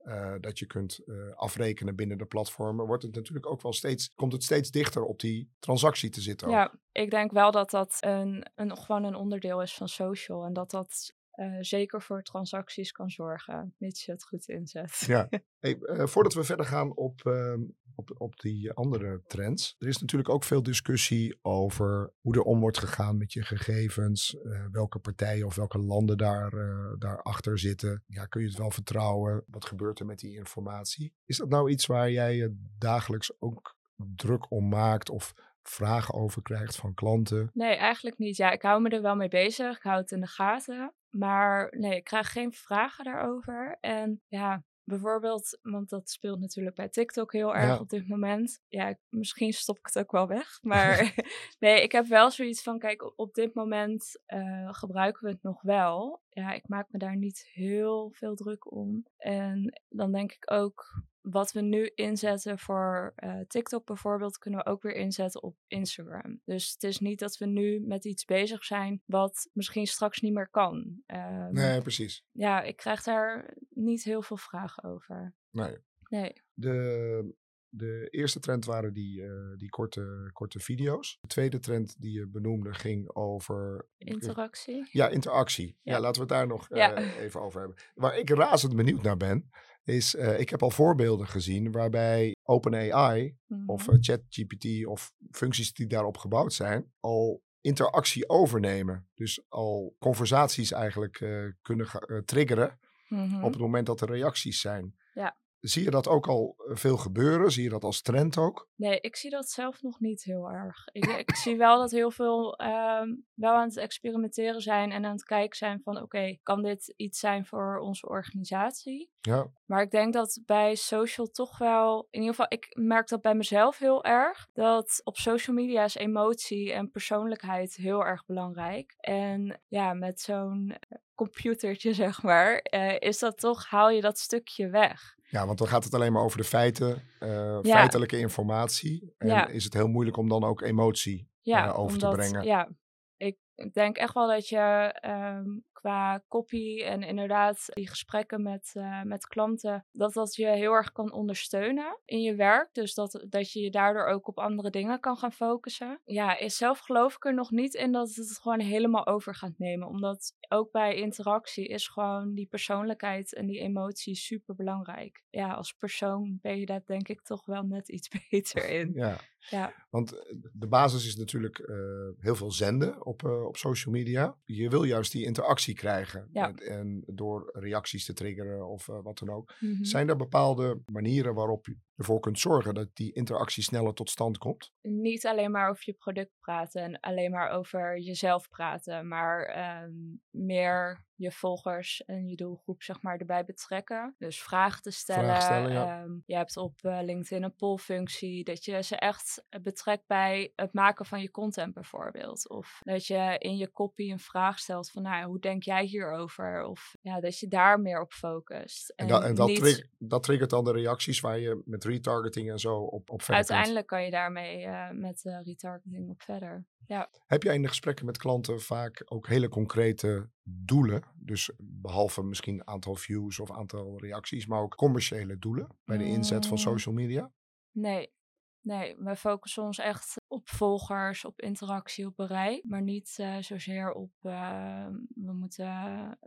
uh, 0.05 0.35
dat 0.41 0.59
je 0.59 0.67
kunt 0.67 1.01
uh, 1.07 1.33
afrekenen 1.35 1.97
binnen 1.97 2.19
de 2.19 2.27
platformen, 2.27 2.87
wordt 2.87 3.03
het 3.03 3.15
natuurlijk 3.15 3.47
ook 3.47 3.63
wel 3.63 3.73
steeds, 3.73 4.15
komt 4.15 4.33
het 4.33 4.43
steeds 4.43 4.71
dichter 4.71 5.05
op 5.05 5.21
die 5.21 5.51
transactie 5.59 6.11
te 6.11 6.21
zitten. 6.21 6.51
Ja, 6.51 6.73
ik 6.93 7.11
denk 7.11 7.31
wel 7.31 7.51
dat 7.51 7.71
dat 7.71 7.97
een, 8.01 8.47
een, 8.55 8.77
gewoon 8.77 9.05
een 9.05 9.15
onderdeel 9.15 9.63
is 9.63 9.75
van 9.75 9.89
social 9.89 10.45
en 10.45 10.53
dat 10.53 10.71
dat 10.71 11.15
uh, 11.41 11.57
zeker 11.61 12.03
voor 12.03 12.23
transacties 12.23 12.93
kan 12.93 13.11
zorgen, 13.11 13.75
mits 13.79 14.05
je 14.05 14.13
het 14.13 14.25
goed 14.25 14.49
inzet. 14.49 15.03
Ja. 15.07 15.29
Hey, 15.61 15.79
uh, 15.81 16.07
voordat 16.07 16.35
we 16.35 16.45
verder 16.45 16.67
gaan 16.67 16.97
op, 16.97 17.21
uh, 17.25 17.55
op, 17.95 18.15
op 18.19 18.41
die 18.41 18.73
andere 18.73 19.23
trends. 19.27 19.75
Er 19.79 19.89
is 19.89 19.99
natuurlijk 19.99 20.31
ook 20.31 20.45
veel 20.45 20.63
discussie 20.63 21.39
over 21.43 22.13
hoe 22.21 22.35
er 22.35 22.43
om 22.43 22.61
wordt 22.61 22.79
gegaan 22.79 23.17
met 23.17 23.33
je 23.33 23.43
gegevens. 23.43 24.35
Uh, 24.35 24.65
welke 24.71 24.99
partijen 24.99 25.47
of 25.47 25.55
welke 25.55 25.79
landen 25.79 26.19
daar, 26.19 26.51
daarachter 26.99 27.59
zitten. 27.59 28.05
Ja, 28.07 28.27
kun 28.27 28.41
je 28.41 28.49
het 28.49 28.57
wel 28.57 28.71
vertrouwen? 28.71 29.45
Wat 29.47 29.65
gebeurt 29.65 30.01
er 30.01 30.07
met 30.07 30.19
die 30.19 30.37
informatie? 30.37 31.15
Is 31.25 31.37
dat 31.37 31.49
nou 31.49 31.71
iets 31.71 31.87
waar 31.87 32.11
jij 32.11 32.37
je 32.37 32.69
dagelijks 32.79 33.41
ook 33.41 33.77
druk 33.97 34.51
om 34.51 34.69
maakt 34.69 35.11
of 35.11 35.35
vragen 35.63 36.15
over 36.15 36.43
krijgt 36.43 36.77
van 36.77 36.95
klanten? 36.95 37.51
Nee, 37.53 37.77
eigenlijk 37.77 38.19
niet. 38.19 38.37
Ja, 38.37 38.51
ik 38.51 38.63
hou 38.63 38.83
me 38.83 38.89
er 38.89 39.03
wel 39.03 39.17
mee 39.17 39.29
bezig. 39.29 39.77
Ik 39.77 39.83
hou 39.83 40.01
het 40.01 40.11
in 40.11 40.21
de 40.21 40.27
gaten. 40.27 40.95
Maar 41.11 41.75
nee, 41.79 41.97
ik 41.97 42.05
krijg 42.05 42.33
geen 42.33 42.53
vragen 42.53 43.05
daarover. 43.05 43.77
En 43.81 44.23
ja, 44.29 44.65
bijvoorbeeld, 44.91 45.59
want 45.63 45.89
dat 45.89 46.11
speelt 46.11 46.41
natuurlijk 46.41 46.77
bij 46.77 46.89
TikTok 46.89 47.33
heel 47.33 47.55
erg 47.55 47.65
ja. 47.65 47.79
op 47.79 47.89
dit 47.89 48.09
moment. 48.09 48.63
Ja, 48.69 48.97
misschien 49.09 49.53
stop 49.53 49.79
ik 49.79 49.87
het 49.87 49.99
ook 49.99 50.13
wel 50.13 50.27
weg. 50.27 50.59
Maar 50.63 51.15
nee, 51.59 51.83
ik 51.83 51.93
heb 51.93 52.07
wel 52.07 52.31
zoiets 52.31 52.63
van: 52.63 52.79
kijk, 52.79 53.13
op 53.19 53.35
dit 53.35 53.55
moment 53.55 54.21
uh, 54.27 54.73
gebruiken 54.73 55.25
we 55.25 55.31
het 55.31 55.43
nog 55.43 55.63
wel. 55.63 56.23
Ja, 56.29 56.53
ik 56.53 56.69
maak 56.69 56.87
me 56.91 56.99
daar 56.99 57.17
niet 57.17 57.51
heel 57.53 58.11
veel 58.13 58.35
druk 58.35 58.73
om. 58.73 59.07
En 59.17 59.81
dan 59.89 60.13
denk 60.13 60.33
ik 60.33 60.51
ook, 60.53 61.03
wat 61.21 61.53
we 61.53 61.61
nu 61.61 61.91
inzetten 61.95 62.59
voor 62.59 63.13
uh, 63.17 63.41
TikTok 63.41 63.87
bijvoorbeeld, 63.87 64.39
kunnen 64.39 64.65
we 64.65 64.71
ook 64.71 64.83
weer 64.83 64.95
inzetten 64.95 65.43
op 65.43 65.57
Instagram. 65.67 66.41
Dus 66.45 66.73
het 66.73 66.83
is 66.83 66.99
niet 66.99 67.19
dat 67.19 67.37
we 67.37 67.47
nu 67.47 67.81
met 67.81 68.05
iets 68.05 68.25
bezig 68.25 68.65
zijn 68.65 69.03
wat 69.07 69.49
misschien 69.53 69.87
straks 69.87 70.21
niet 70.21 70.33
meer 70.33 70.49
kan. 70.51 71.03
Um, 71.07 71.53
nee, 71.53 71.83
precies. 71.83 72.25
Ja, 72.33 72.63
ik 72.63 72.77
krijg 72.77 73.03
daar 73.03 73.57
niet 73.69 74.05
heel 74.05 74.23
veel 74.23 74.37
vragen 74.37 74.85
over. 74.85 75.35
Nee. 75.51 75.79
Nee. 76.09 76.33
De, 76.55 77.35
de 77.71 78.09
eerste 78.11 78.41
trend 78.41 78.65
waren 78.65 78.93
die, 78.93 79.21
uh, 79.21 79.57
die 79.57 79.69
korte, 79.69 80.31
korte 80.33 80.59
video's. 80.59 81.19
De 81.21 81.29
tweede 81.29 81.59
trend 81.59 82.01
die 82.01 82.13
je 82.13 82.27
benoemde 82.27 82.75
ging 82.75 83.15
over... 83.15 83.87
Interactie. 83.99 84.89
Ja, 84.93 85.09
interactie. 85.09 85.79
Ja, 85.83 85.93
ja 85.93 86.01
laten 86.01 86.15
we 86.15 86.21
het 86.21 86.29
daar 86.29 86.47
nog 86.47 86.71
uh, 86.71 86.79
ja. 86.79 86.97
even 86.97 87.41
over 87.41 87.61
hebben. 87.61 87.79
Waar 87.95 88.19
ik 88.19 88.31
razend 88.31 88.77
benieuwd 88.77 89.03
naar 89.03 89.17
ben, 89.17 89.51
is, 89.85 90.15
uh, 90.15 90.41
ik 90.41 90.49
heb 90.49 90.63
al 90.63 90.71
voorbeelden 90.71 91.27
gezien 91.27 91.73
waarbij 91.73 92.35
OpenAI 92.43 93.37
mm-hmm. 93.47 93.69
of 93.69 93.89
uh, 93.89 93.97
ChatGPT 94.01 94.87
of 94.87 95.13
functies 95.31 95.73
die 95.73 95.87
daarop 95.87 96.17
gebouwd 96.17 96.53
zijn, 96.53 96.93
al 97.01 97.43
interactie 97.61 98.29
overnemen. 98.29 99.09
Dus 99.15 99.45
al 99.49 99.97
conversaties 99.99 100.73
eigenlijk 100.73 101.17
kunnen 101.63 101.89
triggeren 102.25 102.79
mm-hmm. 103.09 103.45
op 103.45 103.53
het 103.53 103.61
moment 103.61 103.87
dat 103.87 104.01
er 104.01 104.09
reacties 104.09 104.61
zijn. 104.61 104.95
Ja. 105.13 105.39
Zie 105.61 105.85
je 105.85 105.91
dat 105.91 106.09
ook 106.09 106.27
al 106.27 106.55
veel 106.59 106.97
gebeuren? 106.97 107.53
Zie 107.53 107.63
je 107.63 107.69
dat 107.69 107.85
als 107.85 108.03
trend 108.03 108.37
ook? 108.39 108.69
Nee, 108.77 109.01
ik 109.01 109.17
zie 109.17 109.31
dat 109.31 109.49
zelf 109.49 109.83
nog 109.83 110.01
niet 110.01 110.23
heel 110.23 110.51
erg. 110.51 110.89
Ik, 110.93 111.05
ik 111.05 111.35
zie 111.35 111.57
wel 111.57 111.79
dat 111.79 111.91
heel 111.91 112.11
veel 112.11 112.61
um, 112.61 113.27
wel 113.35 113.55
aan 113.55 113.69
het 113.69 113.77
experimenteren 113.77 114.61
zijn 114.61 114.93
en 114.93 115.05
aan 115.05 115.13
het 115.13 115.25
kijken 115.25 115.57
zijn 115.57 115.81
van 115.83 115.95
oké, 115.95 116.05
okay, 116.05 116.41
kan 116.43 116.63
dit 116.63 116.95
iets 116.97 117.19
zijn 117.19 117.47
voor 117.47 117.79
onze 117.79 118.09
organisatie? 118.09 119.11
Ja. 119.21 119.47
Maar 119.67 119.83
ik 119.83 119.91
denk 119.91 120.13
dat 120.13 120.41
bij 120.47 120.75
social 120.75 121.27
toch 121.27 121.59
wel, 121.59 122.07
in 122.11 122.21
ieder 122.21 122.35
geval, 122.35 122.59
ik 122.59 122.77
merk 122.79 123.09
dat 123.09 123.21
bij 123.21 123.35
mezelf 123.35 123.79
heel 123.79 124.05
erg, 124.05 124.49
dat 124.53 125.01
op 125.05 125.17
social 125.17 125.57
media 125.57 125.85
is 125.85 125.95
emotie 125.95 126.73
en 126.73 126.91
persoonlijkheid 126.91 127.75
heel 127.75 128.05
erg 128.05 128.27
belangrijk. 128.27 128.95
En 129.01 129.61
ja, 129.69 129.95
met 129.95 130.21
zo'n 130.21 130.75
computertje, 131.15 131.95
zeg 132.05 132.23
maar, 132.23 132.67
uh, 132.75 133.01
is 133.01 133.19
dat 133.19 133.39
toch, 133.39 133.67
haal 133.67 133.91
je 133.91 134.01
dat 134.01 134.19
stukje 134.19 134.69
weg. 134.69 135.19
Ja, 135.31 135.47
want 135.47 135.59
dan 135.59 135.69
gaat 135.69 135.85
het 135.85 135.95
alleen 135.95 136.13
maar 136.13 136.23
over 136.23 136.39
de 136.39 136.45
feiten, 136.45 137.03
uh, 137.21 137.59
ja. 137.63 137.77
feitelijke 137.77 138.19
informatie. 138.19 139.15
En 139.19 139.29
ja. 139.29 139.47
is 139.47 139.65
het 139.65 139.75
heel 139.75 139.89
moeilijk 139.89 140.17
om 140.17 140.29
dan 140.29 140.45
ook 140.45 140.61
emotie 140.61 141.29
ja, 141.41 141.67
uh, 141.67 141.79
over 141.79 141.95
omdat, 141.95 142.11
te 142.11 142.17
brengen. 142.17 142.45
Ja, 142.45 142.69
ik 143.17 143.37
denk 143.73 143.97
echt 143.97 144.15
wel 144.15 144.29
dat 144.29 144.49
je 144.49 144.95
um, 145.37 145.65
qua 145.81 146.23
copy 146.29 146.83
en 146.83 147.03
inderdaad 147.03 147.65
die 147.67 147.89
gesprekken 147.89 148.43
met, 148.43 148.73
uh, 148.77 149.03
met 149.03 149.27
klanten, 149.27 149.87
dat 149.93 150.13
dat 150.13 150.35
je 150.35 150.47
heel 150.47 150.73
erg 150.73 150.93
kan 150.93 151.13
ondersteunen 151.13 151.99
in 152.05 152.21
je 152.21 152.35
werk. 152.35 152.69
Dus 152.73 152.95
dat, 152.95 153.27
dat 153.29 153.53
je 153.53 153.61
je 153.61 153.71
daardoor 153.71 154.07
ook 154.07 154.29
op 154.29 154.39
andere 154.39 154.71
dingen 154.71 155.01
kan 155.01 155.17
gaan 155.17 155.33
focussen. 155.33 156.01
Ja, 156.05 156.39
is 156.39 156.57
zelf 156.57 156.79
geloof 156.79 157.15
ik 157.15 157.25
er 157.25 157.35
nog 157.35 157.51
niet 157.51 157.75
in 157.75 157.93
dat 157.93 158.15
het 158.15 158.39
gewoon 158.43 158.61
helemaal 158.61 159.07
over 159.07 159.35
gaat 159.35 159.59
nemen. 159.59 159.89
Omdat 159.89 160.37
ook 160.49 160.71
bij 160.71 160.95
interactie 160.95 161.69
is 161.69 161.89
gewoon 161.89 162.35
die 162.35 162.47
persoonlijkheid 162.47 163.35
en 163.35 163.47
die 163.47 163.61
emotie 163.61 164.15
super 164.15 164.55
belangrijk. 164.55 165.23
Ja, 165.31 165.53
als 165.53 165.73
persoon 165.73 166.39
ben 166.43 166.59
je 166.59 166.67
daar 166.67 166.83
denk 166.85 167.09
ik 167.09 167.23
toch 167.23 167.47
wel 167.47 167.63
net 167.63 167.89
iets 167.89 168.09
beter 168.31 168.69
in. 168.69 168.91
Ja. 168.95 169.17
Ja. 169.49 169.87
Want 169.91 170.11
de 170.53 170.67
basis 170.67 171.07
is 171.07 171.17
natuurlijk 171.17 171.59
uh, 171.59 171.77
heel 172.19 172.35
veel 172.35 172.51
zenden 172.51 173.07
op, 173.07 173.23
uh, 173.23 173.45
op 173.45 173.57
social 173.57 173.95
media. 173.95 174.37
Je 174.45 174.69
wil 174.69 174.83
juist 174.83 175.13
die 175.13 175.25
interactie 175.25 175.70
krijgen. 175.75 176.29
Ja. 176.33 176.55
En 176.55 177.03
door 177.07 177.51
reacties 177.53 178.05
te 178.05 178.13
triggeren 178.13 178.69
of 178.69 178.89
uh, 178.89 179.03
wat 179.03 179.19
dan 179.19 179.31
ook. 179.31 179.55
Mhm. 179.61 179.85
Zijn 179.85 180.09
er 180.09 180.17
bepaalde 180.17 180.83
manieren 180.93 181.35
waarop 181.35 181.69
ervoor 182.01 182.21
kunt 182.21 182.39
zorgen 182.39 182.75
dat 182.75 182.89
die 182.95 183.13
interactie 183.13 183.63
sneller 183.63 183.95
tot 183.95 184.11
stand 184.11 184.39
komt? 184.39 184.73
Niet 184.83 185.27
alleen 185.27 185.51
maar 185.51 185.69
over 185.69 185.83
je 185.87 185.93
product 185.93 186.33
praten 186.41 186.83
en 186.83 187.01
alleen 187.01 187.31
maar 187.31 187.51
over 187.51 187.99
jezelf 187.99 188.49
praten, 188.49 189.09
maar 189.09 189.43
ehm, 189.45 189.93
meer 190.31 191.09
je 191.15 191.33
volgers 191.33 192.05
en 192.05 192.29
je 192.29 192.37
doelgroep 192.37 192.83
zeg 192.83 193.03
maar 193.03 193.17
erbij 193.19 193.45
betrekken. 193.45 194.15
Dus 194.19 194.43
vragen 194.43 194.83
te 194.83 194.91
stellen. 194.91 195.25
Vragen 195.25 195.43
stellen, 195.43 195.73
ja. 195.73 196.03
Ehm, 196.03 196.13
je 196.27 196.35
hebt 196.37 196.57
op 196.57 196.79
eh, 196.83 196.99
LinkedIn 197.03 197.43
een 197.43 197.55
pollfunctie 197.57 198.45
dat 198.45 198.65
je 198.65 198.83
ze 198.83 198.97
echt 198.97 199.45
betrekt 199.63 200.07
bij 200.07 200.53
het 200.57 200.73
maken 200.73 201.07
van 201.07 201.21
je 201.21 201.31
content 201.31 201.75
bijvoorbeeld. 201.75 202.49
Of 202.49 202.81
dat 202.83 203.07
je 203.07 203.37
in 203.39 203.57
je 203.57 203.71
copy 203.73 204.11
een 204.11 204.19
vraag 204.19 204.59
stelt 204.59 204.91
van 204.91 205.03
nou, 205.03 205.25
hoe 205.27 205.39
denk 205.39 205.63
jij 205.63 205.85
hierover? 205.85 206.65
Of 206.65 206.97
ja, 207.01 207.21
dat 207.21 207.39
je 207.39 207.49
daar 207.49 207.81
meer 207.81 208.01
op 208.01 208.13
focust. 208.13 208.93
En, 208.97 209.07
da- 209.07 209.23
en 209.23 209.35
dat, 209.35 209.49
niet- 209.49 209.89
dat 209.99 210.23
triggert 210.23 210.51
dan 210.51 210.65
de 210.65 210.73
reacties 210.73 211.21
waar 211.21 211.39
je 211.39 211.63
met 211.65 211.85
retargeting 211.91 212.51
en 212.51 212.59
zo 212.59 212.77
op, 212.77 213.11
op 213.11 213.23
verder. 213.23 213.37
Uiteindelijk 213.37 213.87
kan 213.87 214.05
je 214.05 214.11
daarmee 214.11 214.65
eh, 214.65 214.91
met 214.91 215.25
eh, 215.25 215.41
retargeting 215.45 216.11
op 216.11 216.23
verder. 216.23 216.67
Ja. 216.87 217.11
Heb 217.27 217.43
jij 217.43 217.55
in 217.55 217.63
de 217.63 217.69
gesprekken 217.69 218.07
met 218.07 218.19
klanten 218.19 218.61
vaak 218.61 219.03
ook 219.05 219.27
hele 219.29 219.49
concrete 219.49 220.31
doelen? 220.43 221.03
Dus 221.17 221.51
behalve 221.59 222.23
misschien 222.23 222.67
aantal 222.67 222.95
views 222.95 223.41
of 223.41 223.51
aantal 223.51 223.99
reacties, 223.99 224.47
maar 224.47 224.61
ook 224.61 224.77
commerciële 224.77 225.39
doelen 225.39 225.69
bij 225.85 225.99
de 225.99 226.05
inzet 226.05 226.47
van 226.47 226.57
Mm. 226.57 226.63
social 226.63 226.95
media? 226.95 227.33
Nee, 227.73 228.13
nee, 228.63 228.97
we 228.99 229.17
focussen 229.17 229.63
ons 229.63 229.79
echt 229.79 230.17
op 230.27 230.49
volgers, 230.49 231.25
op 231.25 231.41
interactie, 231.41 232.07
op 232.07 232.17
bereik, 232.17 232.65
maar 232.65 232.83
niet 232.83 233.15
eh, 233.17 233.37
zozeer 233.39 233.93
op 233.93 234.13
uh, 234.23 234.87
we 235.15 235.33
moeten 235.33 236.19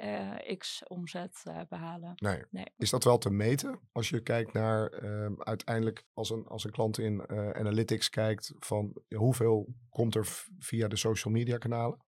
uh, 0.00 0.56
x 0.58 0.82
omzet 0.86 1.42
uh, 1.48 1.60
behalen. 1.68 2.12
Nee. 2.16 2.42
nee. 2.50 2.66
Is 2.76 2.90
dat 2.90 3.04
wel 3.04 3.18
te 3.18 3.30
meten 3.30 3.80
als 3.92 4.08
je 4.08 4.22
kijkt 4.22 4.52
naar 4.52 5.02
uh, 5.02 5.30
uiteindelijk 5.38 6.06
als 6.14 6.30
een, 6.30 6.46
als 6.46 6.64
een 6.64 6.70
klant 6.70 6.98
in 6.98 7.28
analytics 7.54 8.10
kijkt 8.10 8.54
van 8.58 9.02
hoeveel 9.16 9.74
komt 9.88 10.14
er 10.14 10.26
via 10.58 10.88
de 10.88 10.96
social 10.96 11.34
media 11.34 11.58
kanalen? 11.58 12.05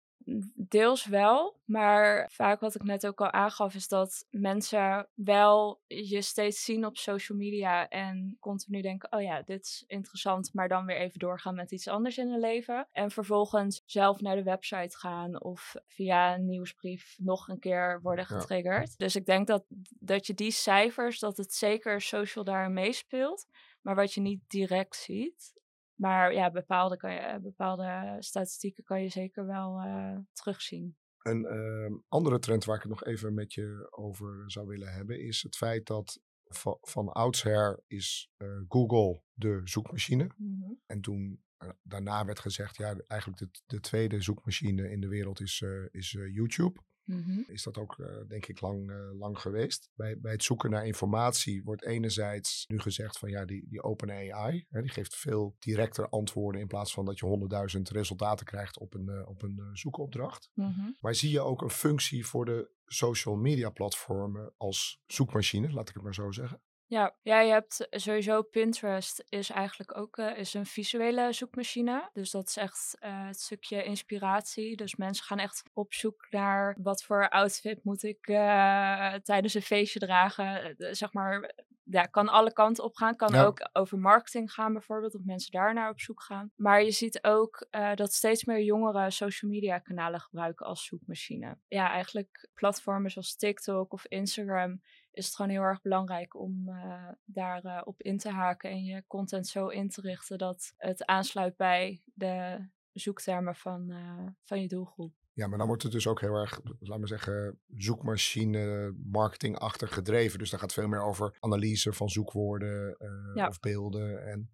Deels 0.56 1.06
wel, 1.06 1.56
maar 1.66 2.30
vaak 2.32 2.60
wat 2.60 2.76
ik 2.76 2.84
net 2.84 3.08
ook 3.08 3.22
al 3.22 3.32
aangaf 3.32 3.76
is 3.76 3.88
dat 3.88 4.26
mensen 4.30 5.08
wel 5.14 5.82
je 5.88 6.22
steeds 6.22 6.64
zien 6.64 6.86
op 6.86 6.98
social 6.98 7.38
media 7.38 7.88
en 7.88 8.38
continu 8.40 8.82
denken, 8.82 9.12
oh 9.12 9.22
ja, 9.22 9.42
dit 9.42 9.64
is 9.66 9.84
interessant, 9.88 10.54
maar 10.54 10.68
dan 10.68 10.86
weer 10.86 10.98
even 10.98 11.20
doorgaan 11.20 11.56
met 11.56 11.72
iets 11.72 11.88
anders 11.88 12.18
in 12.18 12.30
hun 12.30 12.40
leven. 12.40 12.88
En 12.92 13.12
vervolgens 13.12 13.82
zelf 13.86 14.22
naar 14.22 14.36
de 14.36 14.44
website 14.44 14.98
gaan 14.98 15.42
of 15.44 15.76
via 15.88 16.36
een 16.36 16.46
nieuwsbrief 16.46 17.16
nog 17.20 17.48
een 17.48 17.60
keer 17.60 18.00
worden 18.02 18.26
getriggerd. 18.26 18.88
Ja. 18.90 18.96
Dus 18.98 19.16
ik 19.16 19.26
denk 19.26 19.48
dat, 19.48 19.66
dat 20.00 20.28
je 20.28 20.34
die 20.34 20.52
cijfers, 20.52 21.20
dat 21.20 21.38
het 21.38 21.54
zeker 21.54 22.02
social 22.02 22.44
daarin 22.44 22.74
meespeelt, 22.74 23.48
maar 23.82 23.96
wat 23.96 24.14
je 24.14 24.22
niet 24.22 24.42
direct 24.48 24.96
ziet, 24.96 25.57
maar 25.98 26.34
ja, 26.34 26.52
bepaalde, 26.52 26.98
kan 26.98 27.14
je, 27.14 27.40
bepaalde 27.42 28.16
statistieken 28.20 28.84
kan 28.84 29.02
je 29.02 29.10
zeker 29.10 29.46
wel 29.46 29.84
uh, 29.86 30.18
terugzien. 30.34 30.98
Een 31.22 31.42
uh, 31.42 31.98
andere 32.08 32.40
trend 32.40 32.66
waar 32.66 32.76
ik 32.76 32.82
het 32.82 32.92
nog 32.92 33.04
even 33.04 33.34
met 33.34 33.54
je 33.54 33.88
over 33.90 34.52
zou 34.52 34.68
willen 34.68 34.94
hebben, 34.94 35.20
is 35.20 35.44
het 35.44 35.58
feit 35.58 35.86
dat 35.86 36.22
van, 36.44 36.78
van 36.82 37.12
oudsher 37.12 37.84
is 37.88 38.30
uh, 38.38 38.62
Google 38.68 39.22
de 39.34 39.62
zoekmachine. 39.64 40.30
Mm-hmm. 40.38 40.80
En 40.86 41.02
toen 41.02 41.46
daarna 41.84 42.26
werd 42.26 42.40
gezegd, 42.40 42.78
ja, 42.78 42.96
eigenlijk 43.08 43.40
de, 43.40 43.60
de 43.66 43.80
tweede 43.80 44.22
zoekmachine 44.22 44.92
in 44.92 45.02
de 45.02 45.08
wereld 45.08 45.42
is, 45.42 45.64
is 45.92 46.12
YouTube. 46.12 46.80
Mm-hmm. 47.08 47.46
Is 47.48 47.64
dat 47.64 47.78
ook, 47.78 47.98
uh, 47.98 48.08
denk 48.28 48.46
ik, 48.46 48.62
lang, 48.62 48.90
uh, 48.90 49.20
lang 49.20 49.40
geweest. 49.40 49.90
Bij, 49.96 50.20
bij 50.20 50.32
het 50.32 50.44
zoeken 50.44 50.70
naar 50.70 50.86
informatie 50.86 51.64
wordt 51.64 51.86
enerzijds 51.86 52.66
nu 52.68 52.80
gezegd 52.80 53.18
van 53.18 53.30
ja, 53.30 53.46
die, 53.46 53.66
die 53.70 53.84
open 53.84 54.12
AI, 54.12 54.66
hè, 54.70 54.82
die 54.82 54.92
geeft 54.92 55.16
veel 55.16 55.56
directer 55.60 56.10
antwoorden 56.10 56.62
in 56.62 56.68
plaats 56.68 56.94
van 56.94 57.06
dat 57.06 57.20
je 57.20 57.26
honderdduizend 57.26 57.90
resultaten 57.90 58.46
krijgt 58.46 58.80
op 58.80 58.94
een, 58.94 59.10
uh, 59.10 59.28
op 59.28 59.42
een 59.42 59.70
zoekopdracht. 59.74 60.50
Mm-hmm. 60.54 60.96
Maar 61.00 61.16
zie 61.16 61.32
je 61.32 61.40
ook 61.40 61.62
een 61.62 61.70
functie 61.70 62.26
voor 62.26 62.46
de 62.46 62.76
social 62.86 63.36
media 63.36 63.70
platformen 63.70 64.54
als 64.58 65.02
zoekmachine, 65.06 65.72
laat 65.72 65.90
ik 65.90 65.96
het 65.96 66.04
maar 66.04 66.14
zo 66.14 66.32
zeggen? 66.32 66.62
Ja, 66.90 67.16
ja, 67.22 67.40
je 67.40 67.52
hebt 67.52 67.88
sowieso 67.90 68.42
Pinterest 68.42 69.26
is 69.30 69.50
eigenlijk 69.50 69.98
ook 69.98 70.18
uh, 70.18 70.38
is 70.38 70.54
een 70.54 70.66
visuele 70.66 71.34
zoekmachine. 71.34 72.10
Dus 72.14 72.32
dat 72.32 72.48
is 72.48 72.58
echt 72.58 72.98
uh, 73.02 73.26
het 73.26 73.40
stukje 73.40 73.84
inspiratie. 73.84 74.76
Dus 74.76 74.96
mensen 74.96 75.26
gaan 75.26 75.40
echt 75.40 75.64
op 75.74 75.94
zoek 75.94 76.28
naar 76.30 76.76
wat 76.82 77.04
voor 77.04 77.30
outfit 77.30 77.84
moet 77.84 78.04
ik 78.04 78.28
uh, 78.28 79.14
tijdens 79.14 79.54
een 79.54 79.62
feestje 79.62 80.00
dragen. 80.00 80.76
zeg 80.78 81.14
maar, 81.14 81.54
ja, 81.84 82.04
kan 82.04 82.28
alle 82.30 82.54
kanten 82.54 82.84
op 82.84 82.96
gaan. 82.96 83.16
Kan 83.16 83.34
Ja. 83.34 83.44
ook 83.44 83.70
over 83.74 83.98
marketing 84.00 84.52
gaan 84.52 84.74
bijvoorbeeld, 84.74 85.16
of 85.16 85.22
mensen 85.26 85.52
daarnaar 85.52 85.90
op 85.90 86.00
zoek 86.00 86.22
gaan. 86.22 86.52
Maar 86.56 86.84
je 86.84 86.92
ziet 86.92 87.24
ook 87.24 87.68
dat 87.96 88.14
steeds 88.14 88.46
meer 88.46 88.62
jongeren 88.62 89.12
social 89.12 89.52
media 89.52 89.80
kanalen 89.80 90.20
gebruiken 90.20 90.66
als 90.66 90.86
zoekmachine. 90.86 91.58
Ja, 91.68 91.92
eigenlijk 91.92 92.50
platformen 92.54 93.12
zoals 93.12 93.36
TikTok 93.36 93.94
of 93.94 94.06
Instagram 94.06 94.82
is 95.18 95.26
het 95.26 95.36
gewoon 95.36 95.52
heel 95.52 95.62
erg 95.62 95.82
belangrijk 95.82 96.36
om 96.36 96.70
uh, 96.70 97.10
daar 97.26 97.66
uh, 97.66 97.82
op 97.84 98.02
in 98.02 98.18
te 98.18 98.30
haken 98.30 98.70
en 98.70 98.84
je 98.84 99.04
content 99.08 99.48
zo 99.48 99.68
in 99.68 99.90
te 99.90 100.02
richten 100.02 100.38
dat 100.38 100.74
het 100.78 101.06
aansluit 101.06 101.56
bij 101.58 102.02
de 102.14 102.68
zoektermen 102.94 103.56
van, 103.56 103.92
uh, 103.92 104.28
van 104.44 104.62
je 104.62 104.68
doelgroep. 104.68 105.14
Ja, 105.34 105.48
maar 105.48 105.58
dan 105.58 105.68
wordt 105.68 105.84
het 105.84 105.92
dus 105.92 106.08
ook 106.08 106.22
heel 106.22 106.34
erg, 106.34 106.60
laten 106.80 107.02
we 107.02 107.08
zeggen, 107.08 107.60
zoekmachine 107.76 108.94
marketingachtig 109.04 109.94
gedreven. 109.94 110.40
Dus 110.40 110.50
daar 110.50 110.60
gaat 110.60 110.74
veel 110.74 110.88
meer 110.88 111.04
over 111.04 111.38
analyse 111.40 111.94
van 111.94 112.10
zoekwoorden 112.10 112.96
uh, 113.00 113.36
Ja. 113.36 113.48
of 113.48 113.60
beelden. 113.60 114.28
En 114.28 114.50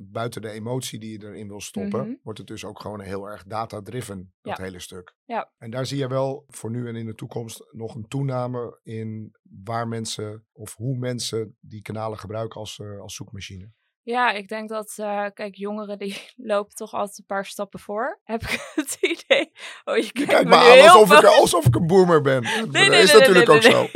buiten 0.00 0.42
de 0.42 0.50
emotie 0.50 0.98
die 0.98 1.12
je 1.20 1.26
erin 1.26 1.48
wil 1.48 1.60
stoppen, 1.60 2.00
Mhm. 2.00 2.14
wordt 2.22 2.38
het 2.38 2.48
dus 2.48 2.64
ook 2.64 2.80
gewoon 2.80 3.00
heel 3.00 3.24
erg 3.28 3.44
data-driven, 3.44 4.32
dat 4.40 4.56
Ja. 4.58 4.64
hele 4.64 4.78
stuk. 4.78 5.14
Ja. 5.24 5.52
En 5.58 5.70
daar 5.70 5.86
zie 5.86 5.98
je 5.98 6.08
wel 6.08 6.44
voor 6.48 6.70
nu 6.70 6.88
en 6.88 6.96
in 6.96 7.06
de 7.06 7.14
toekomst 7.14 7.66
nog 7.70 7.94
een 7.94 8.08
toename 8.08 8.80
in 8.82 9.36
waar 9.42 9.88
mensen 9.88 10.46
of 10.52 10.74
hoe 10.76 10.96
mensen 10.98 11.56
die 11.60 11.82
kanalen 11.82 12.18
gebruiken 12.18 12.60
als, 12.60 12.78
uh, 12.78 13.00
als 13.00 13.14
zoekmachine. 13.14 13.70
Ja, 14.04 14.30
ik 14.30 14.48
denk 14.48 14.68
dat, 14.68 14.96
uh, 15.00 15.26
kijk, 15.34 15.54
jongeren 15.54 15.98
die 15.98 16.16
lopen 16.52 16.74
toch 16.74 16.92
altijd 16.92 17.18
een 17.18 17.26
paar 17.26 17.46
stappen 17.46 17.80
voor. 17.80 18.20
Heb 18.24 18.42
ik 18.42 18.50
het 18.74 18.96
idee. 19.00 19.52
Oh, 19.84 19.96
je 19.96 20.02
Je 20.02 20.12
kijkt 20.12 20.30
kijkt 20.30 20.48
me 20.48 20.54
aan 20.54 20.88
alsof 20.88 21.18
ik, 21.18 21.24
alsof 21.24 21.66
ik 21.66 21.74
een 21.74 21.86
boomer 21.86 22.20
ben. 22.20 22.42
Nee, 22.42 22.90
dat 22.90 22.98
is 22.98 23.12
nee, 23.12 23.20
natuurlijk 23.20 23.48
ook 23.48 23.62
zo. 23.62 23.86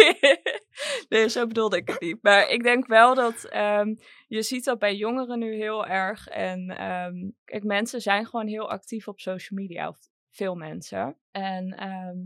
nee. 1.09 1.29
Zo 1.29 1.47
bedoelde 1.47 1.77
ik 1.77 1.88
het 1.88 2.01
niet. 2.01 2.19
Maar 2.23 2.49
ik 2.49 2.62
denk 2.62 2.87
wel 2.87 3.14
dat 3.14 3.45
ehm, 3.45 3.95
je 4.27 4.42
ziet 4.42 4.64
dat 4.64 4.79
bij 4.79 4.95
jongeren 4.95 5.38
nu 5.38 5.55
heel 5.55 5.87
erg. 5.87 6.29
En 6.29 6.71
ehm, 6.71 7.31
kijk, 7.45 7.64
mensen 7.64 8.01
zijn 8.01 8.27
gewoon 8.27 8.47
heel 8.47 8.71
actief 8.71 9.09
op 9.09 9.21
social 9.21 9.61
media. 9.61 9.88
Of 9.88 9.99
veel 10.31 10.55
mensen. 10.55 11.16
En 11.31 11.73
ehm, 11.73 12.16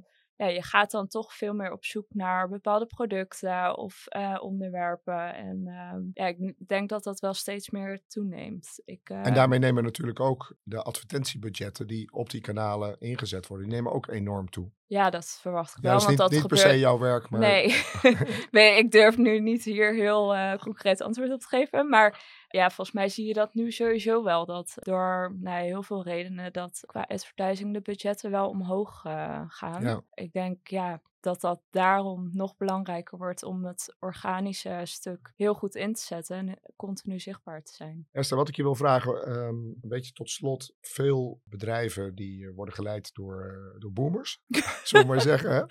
ja, 0.40 0.46
je 0.46 0.62
gaat 0.62 0.90
dan 0.90 1.07
toch 1.07 1.35
veel 1.35 1.55
meer 1.55 1.72
op 1.72 1.85
zoek 1.85 2.07
naar 2.14 2.48
bepaalde 2.48 2.87
producten 2.87 3.76
of 3.76 4.07
eh, 4.07 4.38
onderwerpen. 4.40 5.35
En 5.35 5.66
ehm, 5.66 6.03
ja, 6.12 6.26
ik 6.26 6.55
denk 6.66 6.88
dat 6.88 7.03
dat 7.03 7.20
wel 7.20 7.35
steeds 7.35 7.70
meer 7.70 8.00
toeneemt. 8.07 8.81
Ik, 8.85 9.11
eh, 9.11 9.26
En 9.26 9.35
daarmee 9.35 9.59
nemen 9.59 9.83
natuurlijk 9.83 10.20
ook 10.20 10.57
de 10.62 10.83
advertentiebudgetten 10.83 11.87
die 11.87 12.12
op 12.12 12.31
die 12.31 12.40
kanalen 12.40 13.00
ingezet 13.00 13.46
worden, 13.46 13.66
die 13.66 13.76
nemen 13.76 13.92
ook 13.92 14.09
enorm 14.09 14.50
toe. 14.50 14.70
Ja, 14.90 15.11
dat 15.11 15.38
verwacht 15.40 15.76
ik 15.76 15.83
Ja, 15.83 15.83
wel. 15.83 15.92
dat 15.92 16.00
is 16.00 16.07
want 16.07 16.18
niet, 16.18 16.18
dat 16.18 16.31
niet 16.31 16.48
per 16.48 16.59
gebeurt... 16.59 16.74
se 16.74 16.81
jouw 16.81 16.98
werk, 16.98 17.31
maar 17.31 17.40
Nee. 17.40 17.85
nee, 18.50 18.79
ik 18.79 18.90
durf 18.90 19.16
nu 19.16 19.40
niet 19.40 19.64
hier 19.64 19.94
heel 19.94 20.35
uh, 20.35 20.55
concreet 20.57 21.03
antwoord 21.03 21.33
op 21.33 21.40
te 21.40 21.46
geven. 21.46 21.88
Maar 21.88 22.24
ja, 22.48 22.70
volgens 22.70 22.96
mij 22.96 23.09
zie 23.09 23.26
je 23.26 23.33
dat 23.33 23.55
nu 23.55 23.70
sowieso 23.70 24.22
wel. 24.22 24.46
Dat 24.46 24.74
door 24.74 25.37
nou, 25.40 25.64
heel 25.64 25.83
veel 25.83 26.03
redenen 26.03 26.53
dat 26.53 26.83
qua 26.87 27.05
advertising 27.09 27.72
de 27.72 27.81
budgetten 27.81 28.31
wel 28.31 28.48
omhoog 28.48 29.05
uh, 29.07 29.40
gaan. 29.46 29.83
Ja. 29.83 30.00
Ik 30.14 30.33
denk 30.33 30.68
ja, 30.68 31.00
dat 31.20 31.40
dat 31.40 31.62
daarom 31.70 32.30
nog 32.33 32.56
belangrijker 32.56 33.18
wordt 33.18 33.42
om 33.42 33.64
het 33.64 33.96
organische 33.98 34.80
stuk 34.85 35.33
heel 35.37 35.54
goed 35.54 35.74
in 35.74 35.92
te 35.92 36.02
zetten 36.02 36.37
en 36.37 36.61
continu 36.76 37.20
zichtbaar 37.20 37.62
te 37.62 37.74
zijn. 37.74 38.09
Esther, 38.12 38.37
wat 38.37 38.48
ik 38.48 38.56
je 38.56 38.62
wil 38.62 38.74
vragen, 38.74 39.37
um, 39.37 39.76
een 39.80 39.88
beetje 39.88 40.12
tot 40.12 40.30
slot. 40.30 40.74
Veel 40.80 41.40
bedrijven 41.44 42.14
die 42.14 42.40
uh, 42.40 42.54
worden 42.54 42.74
geleid 42.74 43.14
door, 43.14 43.44
uh, 43.74 43.80
door 43.80 43.92
boomers, 43.92 44.42
zullen 44.85 45.06
we 45.06 45.12
maar 45.12 45.20
zeggen. 45.20 45.54
Hè? 45.54 45.64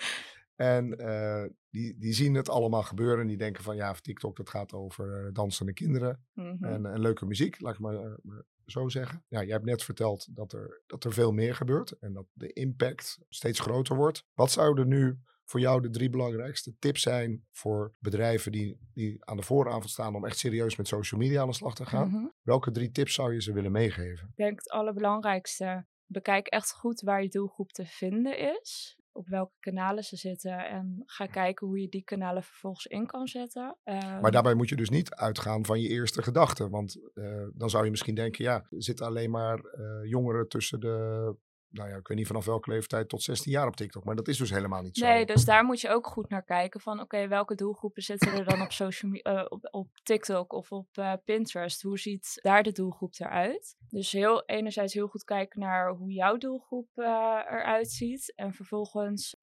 En 0.55 1.01
uh, 1.01 1.45
die, 1.69 1.97
die 1.97 2.13
zien 2.13 2.33
het 2.33 2.49
allemaal 2.49 2.83
gebeuren 2.83 3.21
en 3.21 3.27
die 3.27 3.37
denken 3.37 3.63
van 3.63 3.75
ja, 3.75 3.93
TikTok 3.93 4.37
dat 4.37 4.49
gaat 4.49 4.73
over 4.73 5.33
dansende 5.33 5.73
kinderen 5.73 6.27
Mhm. 6.33 6.63
en, 6.63 6.85
en, 6.85 6.99
leuke 6.99 7.25
muziek, 7.25 7.59
laat 7.59 7.73
ik 7.73 7.79
maar, 7.79 7.93
uh, 7.93 8.13
maar 8.21 8.43
zo 8.65 8.89
zeggen. 8.89 9.23
Ja, 9.27 9.41
jij 9.43 9.51
hebt 9.51 9.65
net 9.65 9.83
verteld 9.83 10.35
dat 10.35 10.53
er, 10.53 10.81
dat 10.87 11.03
er 11.03 11.13
veel 11.13 11.31
meer 11.31 11.55
gebeurt 11.55 11.91
en 11.91 12.13
dat 12.13 12.25
de 12.33 12.53
impact 12.53 13.19
steeds 13.29 13.59
groter 13.59 13.95
wordt. 13.95 14.25
Wat 14.33 14.51
zouden 14.51 14.87
nu 14.87 15.19
voor 15.49 15.59
jou 15.59 15.81
de 15.81 15.89
drie 15.89 16.09
belangrijkste 16.09 16.75
tips 16.79 17.01
zijn 17.01 17.45
voor 17.51 17.93
bedrijven 17.99 18.51
die, 18.51 18.79
die 18.93 19.25
aan 19.25 19.37
de 19.37 19.43
vooravond 19.43 19.89
staan 19.89 20.15
om 20.15 20.25
echt 20.25 20.37
serieus 20.37 20.75
met 20.75 20.87
social 20.87 21.19
media 21.21 21.41
aan 21.41 21.47
de 21.47 21.53
slag 21.53 21.75
te 21.75 21.85
gaan? 21.85 22.07
Mhm. 22.07 22.25
Welke 22.41 22.71
drie 22.71 22.91
tips 22.91 23.13
zou 23.13 23.33
je 23.33 23.41
ze 23.41 23.53
willen 23.53 23.71
meegeven? 23.71 24.27
Ik 24.27 24.35
denk 24.35 24.57
het 24.57 24.69
allerbelangrijkste, 24.69 25.85
bekijk 26.05 26.47
echt 26.47 26.71
goed 26.71 27.01
waar 27.01 27.21
je 27.21 27.29
doelgroep 27.29 27.71
te 27.71 27.85
vinden 27.85 28.59
is. 28.61 28.97
op 29.11 29.27
welke 29.27 29.55
kanalen 29.59 30.03
ze 30.03 30.15
zitten 30.15 30.67
en 30.67 31.03
ga 31.05 31.25
kijken 31.25 31.67
hoe 31.67 31.79
je 31.81 31.89
die 31.89 32.03
kanalen 32.03 32.43
vervolgens 32.43 32.85
in 32.85 33.05
kan 33.05 33.27
zetten. 33.27 33.77
Maar 33.83 34.21
Ehm, 34.21 34.31
daarbij 34.31 34.53
moet 34.53 34.69
je 34.69 34.75
dus 34.75 34.89
niet 34.89 35.15
uitgaan 35.15 35.65
van 35.65 35.81
je 35.81 35.87
eerste 35.87 36.23
gedachte. 36.23 36.69
Want 36.69 37.09
eh, 37.13 37.47
dan 37.53 37.69
zou 37.69 37.83
je 37.83 37.89
misschien 37.89 38.15
denken, 38.15 38.43
ja, 38.43 38.55
er 38.55 38.83
zitten 38.83 39.05
alleen 39.05 39.29
maar 39.29 39.59
eh, 39.59 40.09
jongeren 40.09 40.47
tussen 40.47 40.79
de, 40.79 41.35
nou 41.71 41.89
ja, 41.89 41.95
ik 41.95 42.07
weet 42.07 42.17
niet 42.17 42.27
vanaf 42.27 42.45
welke 42.45 42.71
leeftijd 42.71 43.09
tot 43.09 43.23
16 43.23 43.51
jaar 43.51 43.67
op 43.67 43.75
TikTok. 43.75 44.03
Maar 44.03 44.15
dat 44.15 44.27
is 44.27 44.37
dus 44.37 44.49
helemaal 44.49 44.81
niet 44.81 44.97
zo. 44.97 45.05
Nee, 45.05 45.25
dus 45.25 45.45
daar 45.45 45.63
moet 45.63 45.81
je 45.81 45.89
ook 45.89 46.07
goed 46.07 46.29
naar 46.29 46.43
kijken 46.43 46.79
van 46.79 46.99
oké, 46.99 47.27
welke 47.27 47.55
doelgroepen 47.55 48.01
zitten 48.01 48.33
er 48.33 48.45
dan 48.45 48.61
op, 48.61 48.71
social 48.71 49.11
eh, 49.11 49.45
op, 49.49 49.67
op 49.71 49.87
TikTok 50.03 50.53
of 50.53 50.71
op 50.71 50.87
eh, 50.91 51.13
Pinterest? 51.25 51.81
Hoe 51.81 51.99
ziet 51.99 52.39
daar 52.41 52.63
de 52.63 52.71
doelgroep 52.71 53.13
eruit? 53.17 53.77
Dus 53.89 54.11
heel, 54.11 54.43
enerzijds 54.45 54.93
heel 54.93 55.07
goed 55.07 55.23
kijken 55.23 55.59
naar 55.59 55.89
hoe 55.89 56.11
jouw 56.11 56.37
doelgroep 56.37 56.89
eh, 56.95 57.05
eruit 57.49 57.91
ziet 57.91 58.33
en 58.35 58.53
vervolgens 58.53 59.37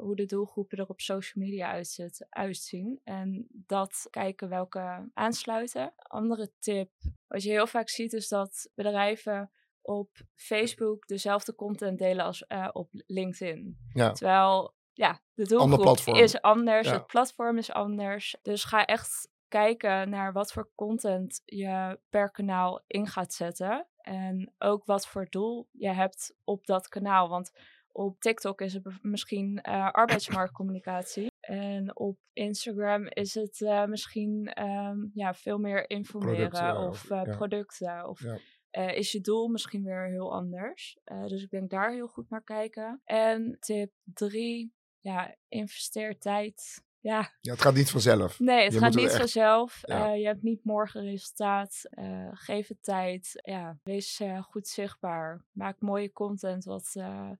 hoe 0.00 0.16
de 0.16 0.26
doelgroepen 0.26 0.78
er 0.78 0.86
op 0.86 1.00
social 1.00 1.44
media 1.44 1.70
uitzet, 1.70 2.26
uitzien. 2.28 3.00
En 3.04 3.46
dat 3.50 4.06
kijken 4.10 4.48
welke 4.48 5.10
aansluiten. 5.14 5.92
Andere 5.96 6.52
tip, 6.58 6.90
wat 7.26 7.42
je 7.42 7.50
heel 7.50 7.66
vaak 7.66 7.88
ziet 7.88 8.12
is 8.12 8.28
dat 8.28 8.70
bedrijven 8.74 9.50
op 9.86 10.10
Facebook 10.34 11.06
dezelfde 11.06 11.54
content 11.54 11.98
delen 11.98 12.24
als 12.24 12.46
eh, 12.46 12.68
op 12.72 12.88
LinkedIn. 12.92 13.78
Ja. 13.92 14.12
Terwijl, 14.12 14.74
ja, 14.92 15.20
de 15.34 15.46
doelgroep 15.46 15.98
is 16.16 16.40
anders, 16.40 16.88
Ja. 16.88 16.92
het 16.92 17.06
platform 17.06 17.58
is 17.58 17.72
anders. 17.72 18.36
Dus 18.42 18.64
ga 18.64 18.84
echt 18.84 19.28
kijken 19.48 20.10
naar 20.10 20.32
wat 20.32 20.52
voor 20.52 20.70
content 20.74 21.42
je 21.44 21.98
per 22.10 22.30
kanaal 22.30 22.82
in 22.86 23.06
gaat 23.06 23.32
zetten. 23.32 23.86
En 23.96 24.54
ook 24.58 24.84
wat 24.84 25.06
voor 25.06 25.26
doel 25.30 25.68
je 25.72 25.88
hebt 25.92 26.34
op 26.44 26.66
dat 26.66 26.88
kanaal. 26.88 27.28
Want 27.28 27.50
op 27.92 28.20
TikTok 28.20 28.60
is 28.60 28.72
het 28.74 28.98
misschien 29.02 29.60
eh, 29.62 29.90
arbeidsmarktcommunicatie. 29.90 31.26
En 31.40 31.96
op 31.96 32.18
Instagram 32.32 33.06
is 33.08 33.34
het 33.34 33.60
eh, 33.62 33.84
misschien 33.84 34.46
ehm, 34.46 34.96
ja, 35.14 35.34
veel 35.34 35.58
meer 35.58 35.90
informeren 35.90 36.48
Producten, 36.48 36.76
of 36.88 36.88
of- 36.88 37.08
ja. 37.08 37.36
producten. 37.36 38.08
Of 38.08 38.22
Ja. 38.22 38.38
Eh, 38.76 38.96
is 38.96 39.12
je 39.12 39.20
doel 39.20 39.48
misschien 39.48 39.84
weer 39.84 40.06
heel 40.06 40.32
anders. 40.32 40.98
Eh, 41.04 41.26
dus 41.26 41.42
ik 41.42 41.50
denk 41.50 41.70
daar 41.70 41.92
heel 41.92 42.06
goed 42.06 42.30
naar 42.30 42.42
kijken. 42.42 43.00
En 43.04 43.56
tip 43.60 43.92
drie, 44.04 44.74
ja, 45.00 45.36
investeer 45.48 46.18
tijd. 46.18 46.84
Ja, 47.06 47.30
Ja, 47.40 47.52
het 47.52 47.60
gaat 47.62 47.74
niet 47.74 47.90
vanzelf. 47.90 48.38
nee, 48.40 48.64
het 48.64 48.72
Je 48.72 48.78
gaat 48.78 48.94
niet 48.94 49.04
echt- 49.04 49.16
vanzelf. 49.16 49.78
ja. 49.82 50.12
Eh, 50.12 50.18
je 50.20 50.26
hebt 50.26 50.42
niet 50.42 50.64
morgen 50.64 51.02
resultaat. 51.02 51.80
Eh, 51.90 52.28
geef 52.32 52.68
het 52.68 52.82
tijd. 52.82 53.30
Ja, 53.42 53.78
wees 53.82 54.20
eh, 54.20 54.42
goed 54.42 54.68
zichtbaar. 54.68 55.44
Maak 55.52 55.80
mooie 55.80 56.12
content 56.12 56.64
wat 56.64 56.90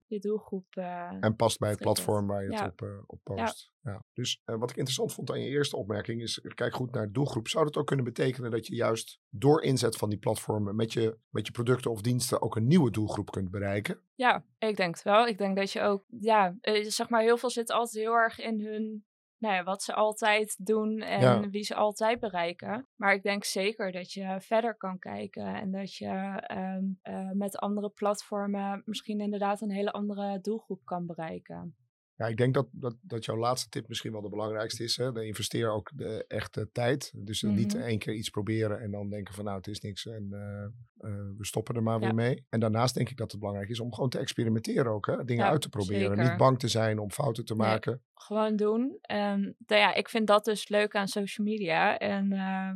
je 0.07 0.19
doelgroep. 0.19 0.75
En 1.19 1.35
past 1.35 1.59
bij 1.59 1.69
het 1.69 1.79
platform 1.79 2.27
waar 2.27 2.43
je 2.43 2.53
het 2.53 2.71
op, 2.71 3.03
op 3.05 3.19
post. 3.23 3.71
Ja. 3.81 4.03
Dus 4.13 4.41
wat 4.45 4.69
ik 4.69 4.75
interessant 4.75 5.13
vond 5.13 5.31
aan 5.31 5.39
je 5.41 5.49
eerste 5.49 5.77
opmerking 5.77 6.21
is, 6.21 6.41
kijk 6.55 6.73
goed 6.73 6.91
naar 6.91 7.05
de 7.05 7.11
doelgroep. 7.11 7.47
Zou 7.47 7.65
dat 7.65 7.77
ook 7.77 7.87
kunnen 7.87 8.05
betekenen 8.05 8.51
dat 8.51 8.67
je 8.67 8.75
juist 8.75 9.19
door 9.29 9.61
inzet 9.63 9.95
van 9.95 10.09
die 10.09 10.19
platformen 10.19 10.75
met 10.75 10.93
je, 10.93 11.17
met 11.29 11.45
je 11.45 11.51
producten 11.51 11.91
of 11.91 12.01
diensten 12.01 12.41
ook 12.41 12.55
een 12.55 12.67
nieuwe 12.67 12.91
doelgroep 12.91 13.31
kunt 13.31 13.51
bereiken? 13.51 13.99
Ja, 14.15 14.45
ik 14.59 14.75
denk 14.77 14.95
het 14.95 15.03
wel. 15.03 15.27
Ik 15.27 15.37
denk 15.37 15.55
dat 15.55 15.71
je 15.71 15.81
ook, 15.81 16.03
ja, 16.19 16.55
zeg 16.81 17.09
maar, 17.09 17.21
heel 17.21 17.37
veel 17.37 17.49
zit 17.49 17.71
altijd 17.71 18.03
heel 18.03 18.13
erg 18.13 18.39
in 18.39 18.59
hun, 18.61 19.05
nou 19.37 19.55
ja, 19.55 19.63
wat 19.63 19.83
ze 19.83 19.93
altijd 19.93 20.65
doen 20.65 20.99
en 21.01 21.19
Ja. 21.19 21.49
wie 21.49 21.63
ze 21.63 21.75
altijd 21.75 22.19
bereiken. 22.19 22.87
Maar 22.95 23.13
ik 23.13 23.23
denk 23.23 23.43
zeker 23.43 23.91
dat 23.91 24.11
je 24.13 24.35
verder 24.39 24.75
kan 24.77 24.99
kijken 24.99 25.55
en 25.55 25.71
dat 25.71 25.95
je 25.95 26.07
ehm, 26.47 26.83
eh, 27.01 27.29
met 27.31 27.57
andere 27.57 27.89
platformen 27.89 28.81
misschien 28.85 29.19
inderdaad 29.19 29.61
een 29.61 29.71
hele 29.71 29.91
andere 29.91 30.39
doelgroep 30.41 30.85
kan 30.85 31.05
bereiken. 31.05 31.75
Ja, 32.17 32.25
ik 32.27 32.37
denk 32.37 32.53
dat, 32.53 32.67
dat, 32.71 32.95
dat 33.01 33.25
jouw 33.25 33.37
laatste 33.37 33.69
tip 33.69 33.87
misschien 33.87 34.11
wel 34.11 34.21
de 34.21 34.29
belangrijkste 34.29 34.83
is. 34.83 34.97
Hè? 34.97 35.11
De 35.11 35.25
investeer 35.25 35.71
ook 35.71 35.91
de 35.95 36.25
echte 36.27 36.69
tijd. 36.71 37.11
Dus 37.15 37.41
niet 37.41 37.73
Mhm. 37.73 37.83
één 37.83 37.99
keer 37.99 38.13
iets 38.13 38.29
proberen 38.29 38.79
en 38.81 38.91
dan 38.91 39.09
denken 39.09 39.33
van 39.33 39.43
nou 39.45 39.57
het 39.57 39.67
is 39.67 39.79
niks 39.81 40.05
en 40.05 40.27
eh, 40.31 40.63
eh, 41.09 41.17
we 41.37 41.45
stoppen 41.45 41.75
er 41.75 41.83
maar 41.83 41.99
Ja. 41.99 42.05
weer 42.05 42.15
mee. 42.15 42.45
En 42.49 42.59
daarnaast 42.59 42.95
denk 42.95 43.09
ik 43.09 43.17
dat 43.17 43.31
het 43.31 43.39
belangrijk 43.39 43.69
is 43.69 43.79
om 43.79 43.93
gewoon 43.93 44.09
te 44.09 44.19
experimenteren 44.19 44.91
ook. 44.91 45.05
Hè? 45.05 45.23
Dingen 45.23 45.43
Ja, 45.45 45.49
uit 45.49 45.61
te 45.61 45.69
proberen. 45.69 46.15
zeker. 46.15 46.29
Niet 46.29 46.37
bang 46.37 46.59
te 46.59 46.67
zijn 46.67 46.99
om 46.99 47.11
fouten 47.11 47.45
te 47.45 47.55
Nee. 47.55 47.67
maken. 47.67 48.01
Gewoon 48.13 48.55
doen. 48.55 48.97
En 49.01 49.55
nou 49.65 49.81
ja, 49.81 49.93
ik 49.93 50.09
vind 50.09 50.27
dat 50.27 50.45
dus 50.45 50.69
leuk 50.69 50.95
aan 50.95 51.07
social 51.07 51.47
media. 51.47 51.97
En 51.97 52.31
ehm, 52.31 52.75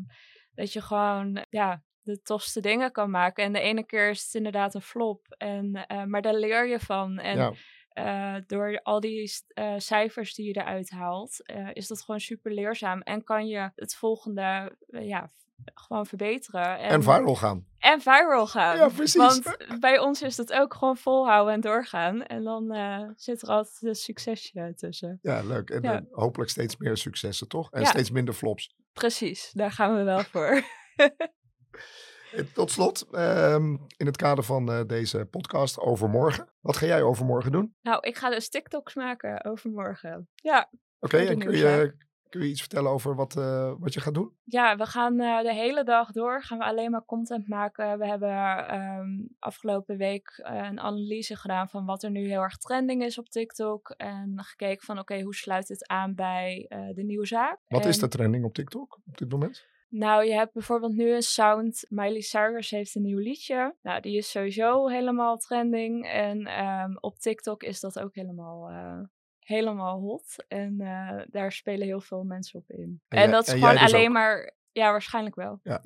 dat 0.53 0.73
je 0.73 0.81
gewoon, 0.81 1.45
ja, 1.49 1.83
de 2.01 2.21
tofste 2.21 2.59
dingen 2.61 2.91
kan 2.91 3.09
maken. 3.09 3.43
En 3.43 3.53
de 3.53 3.59
ene 3.59 3.85
keer 3.85 4.09
is 4.09 4.23
het 4.23 4.33
inderdaad 4.33 4.73
een 4.75 4.81
flop. 4.81 5.25
En, 5.37 5.85
eh, 5.87 6.03
maar 6.03 6.21
daar 6.21 6.35
leer 6.35 6.67
je 6.67 6.79
van. 6.79 7.17
En 7.19 7.37
ja. 7.37 7.53
Eh, 7.93 8.35
door 8.47 8.79
al 8.83 8.99
die 8.99 9.31
eh, 9.47 9.73
cijfers 9.77 10.33
die 10.33 10.45
je 10.47 10.59
eruit 10.61 10.89
haalt, 10.89 11.45
eh, 11.45 11.69
is 11.73 11.87
dat 11.87 12.01
gewoon 12.01 12.19
super 12.19 12.53
leerzaam. 12.53 13.01
En 13.01 13.23
kan 13.23 13.47
je 13.47 13.71
het 13.75 13.95
volgende, 13.95 14.75
ja, 14.87 15.31
gewoon 15.73 16.05
verbeteren. 16.05 16.77
En, 16.79 16.89
En 16.89 17.03
viral 17.03 17.35
gaan. 17.35 17.65
en 17.79 18.01
viral 18.01 18.47
gaan. 18.47 18.77
Ja, 18.77 18.87
precies. 18.87 19.15
Want 19.15 19.57
bij 19.79 19.99
ons 19.99 20.21
is 20.21 20.35
dat 20.35 20.53
ook 20.53 20.73
gewoon 20.73 20.97
volhouden 20.97 21.53
en 21.53 21.61
doorgaan. 21.61 22.23
En 22.23 22.43
dan 22.43 22.73
zit 23.15 23.41
er 23.41 23.47
altijd 23.49 23.81
een 23.81 23.95
succesje 23.95 24.73
tussen. 24.75 25.19
Ja, 25.21 25.41
leuk. 25.43 25.69
En 25.69 25.81
Ja. 25.81 26.03
hopelijk 26.11 26.49
steeds 26.49 26.77
meer 26.77 26.97
successen, 26.97 27.47
toch? 27.47 27.71
En 27.71 27.81
Ja. 27.81 27.87
steeds 27.87 28.11
minder 28.11 28.33
flops. 28.33 28.75
Precies, 28.93 29.51
daar 29.53 29.71
gaan 29.71 29.95
we 29.97 30.03
wel 30.03 30.23
voor. 30.23 30.61
Tot 32.53 32.71
slot, 32.71 33.07
ehm, 33.11 33.77
in 33.97 34.05
het 34.05 34.17
kader 34.17 34.43
van 34.43 34.71
eh, 34.71 34.81
deze 34.87 35.25
podcast 35.25 35.79
overmorgen. 35.79 36.49
Wat 36.61 36.77
ga 36.77 36.85
jij 36.85 37.01
overmorgen 37.03 37.51
doen? 37.51 37.75
nou, 37.81 38.07
ik 38.07 38.17
ga 38.17 38.29
dus 38.29 38.49
TikToks 38.49 38.95
maken 38.95 39.45
overmorgen. 39.45 40.29
Ja, 40.35 40.69
Oké, 40.99 41.17
en 41.17 41.39
kun 41.39 41.57
je, 41.57 41.95
kun 42.29 42.41
je 42.41 42.47
iets 42.47 42.59
vertellen 42.59 42.91
over 42.91 43.15
wat, 43.15 43.37
eh, 43.37 43.73
wat 43.79 43.93
je 43.93 43.99
gaat 44.01 44.13
doen? 44.13 44.35
ja 44.43 44.77
we 44.77 44.85
gaan 44.85 45.19
eh, 45.19 45.41
de 45.41 45.53
hele 45.53 45.83
dag 45.83 46.11
door 46.11 46.43
gaan 46.43 46.57
we 46.57 46.63
alleen 46.63 46.91
maar 46.91 47.05
content 47.05 47.47
maken. 47.47 47.99
We 47.99 48.07
hebben 48.07 48.67
ehm, 48.67 49.09
afgelopen 49.39 49.97
week 49.97 50.39
een 50.43 50.79
analyse 50.79 51.35
gedaan 51.35 51.69
van 51.69 51.85
wat 51.85 52.03
er 52.03 52.11
nu 52.11 52.27
heel 52.27 52.41
erg 52.41 52.57
trending 52.57 53.03
is 53.03 53.17
op 53.17 53.29
TikTok. 53.29 53.89
En 53.89 54.33
gekeken 54.35 54.85
van 54.85 54.99
oké, 54.99 55.21
hoe 55.21 55.35
sluit 55.35 55.67
dit 55.67 55.87
aan 55.87 56.15
bij 56.15 56.65
de 56.93 57.03
nieuwe 57.03 57.25
zaak. 57.25 57.59
Wat 57.67 57.85
is 57.85 57.99
de 57.99 58.07
trending 58.07 58.45
op 58.45 58.53
TikTok 58.53 58.99
op 59.05 59.17
dit 59.17 59.29
moment? 59.29 59.69
Nou, 59.93 60.25
je 60.25 60.33
hebt 60.33 60.53
bijvoorbeeld 60.53 60.95
nu 60.95 61.13
een 61.13 61.21
sound. 61.21 61.85
Miley 61.89 62.21
Cyrus 62.21 62.69
heeft 62.69 62.95
een 62.95 63.01
nieuw 63.01 63.19
liedje. 63.19 63.75
Nou, 63.81 64.01
die 64.01 64.17
is 64.17 64.31
sowieso 64.31 64.87
helemaal 64.87 65.37
trending. 65.37 66.07
En 66.07 66.45
ehm, 66.45 66.95
op 66.99 67.19
TikTok 67.19 67.63
is 67.63 67.79
dat 67.79 67.99
ook 67.99 68.15
helemaal, 68.15 68.69
eh, 68.69 68.99
helemaal 69.39 69.99
hot. 69.99 70.45
En 70.47 70.75
eh, 70.79 71.21
daar 71.27 71.51
spelen 71.51 71.87
heel 71.87 72.01
veel 72.01 72.23
mensen 72.23 72.59
op 72.59 72.69
in. 72.69 73.01
En 73.07 73.17
En, 73.17 73.23
jij- 73.23 73.31
dat 73.31 73.47
is 73.47 73.53
en 73.53 73.59
gewoon 73.59 73.75
dus 73.75 73.93
alleen 73.93 74.07
ook? 74.07 74.13
maar... 74.13 74.59
Ja, 74.73 74.91
waarschijnlijk 74.91 75.35
wel. 75.35 75.59
Ja. 75.63 75.81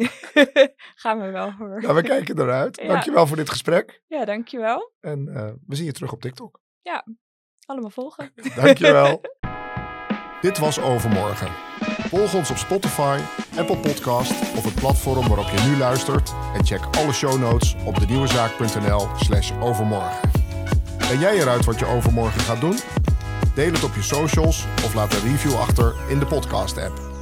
Gaan 1.01 1.19
we 1.21 1.29
wel 1.29 1.51
voor. 1.51 1.81
Nou, 1.81 1.95
we 1.95 2.01
kijken 2.01 2.39
eruit. 2.39 2.81
Ja. 2.81 2.87
Dankjewel 2.87 3.27
voor 3.27 3.37
dit 3.37 3.49
gesprek. 3.49 4.01
Ja, 4.07 4.25
dankjewel. 4.25 4.93
En 4.99 5.27
eh, 5.27 5.51
we 5.67 5.75
zien 5.75 5.85
je 5.85 5.91
terug 5.91 6.11
op 6.13 6.21
TikTok. 6.21 6.63
Allemaal 7.65 7.89
volgen. 7.89 8.31
Dankjewel. 8.61 9.21
Dit 10.45 10.57
was 10.57 10.81
Overmorgen. 10.81 11.47
Volg 12.09 12.33
ons 12.33 12.49
op 12.49 12.57
Spotify, 12.57 13.19
Apple 13.57 13.77
Podcast 13.77 14.31
of 14.31 14.63
het 14.63 14.75
platform 14.75 15.27
waarop 15.27 15.49
je 15.49 15.67
nu 15.69 15.77
luistert. 15.77 16.33
En 16.55 16.65
check 16.65 16.81
alle 16.91 17.13
show 17.13 17.39
notes 17.39 17.75
op 17.85 17.99
denieuwezaak.nl 17.99 19.07
slash 19.15 19.51
overmorgen. 19.59 20.29
Ben 20.97 21.19
jij 21.19 21.35
eruit 21.35 21.65
wat 21.65 21.79
je 21.79 21.85
overmorgen 21.85 22.41
gaat 22.41 22.61
doen? 22.61 22.79
Deel 23.55 23.71
het 23.71 23.83
op 23.83 23.95
je 23.95 24.01
socials 24.01 24.65
of 24.83 24.93
laat 24.93 25.13
een 25.13 25.31
review 25.31 25.55
achter 25.55 25.93
in 26.09 26.19
de 26.19 26.25
podcast 26.25 26.77
app. 26.77 27.14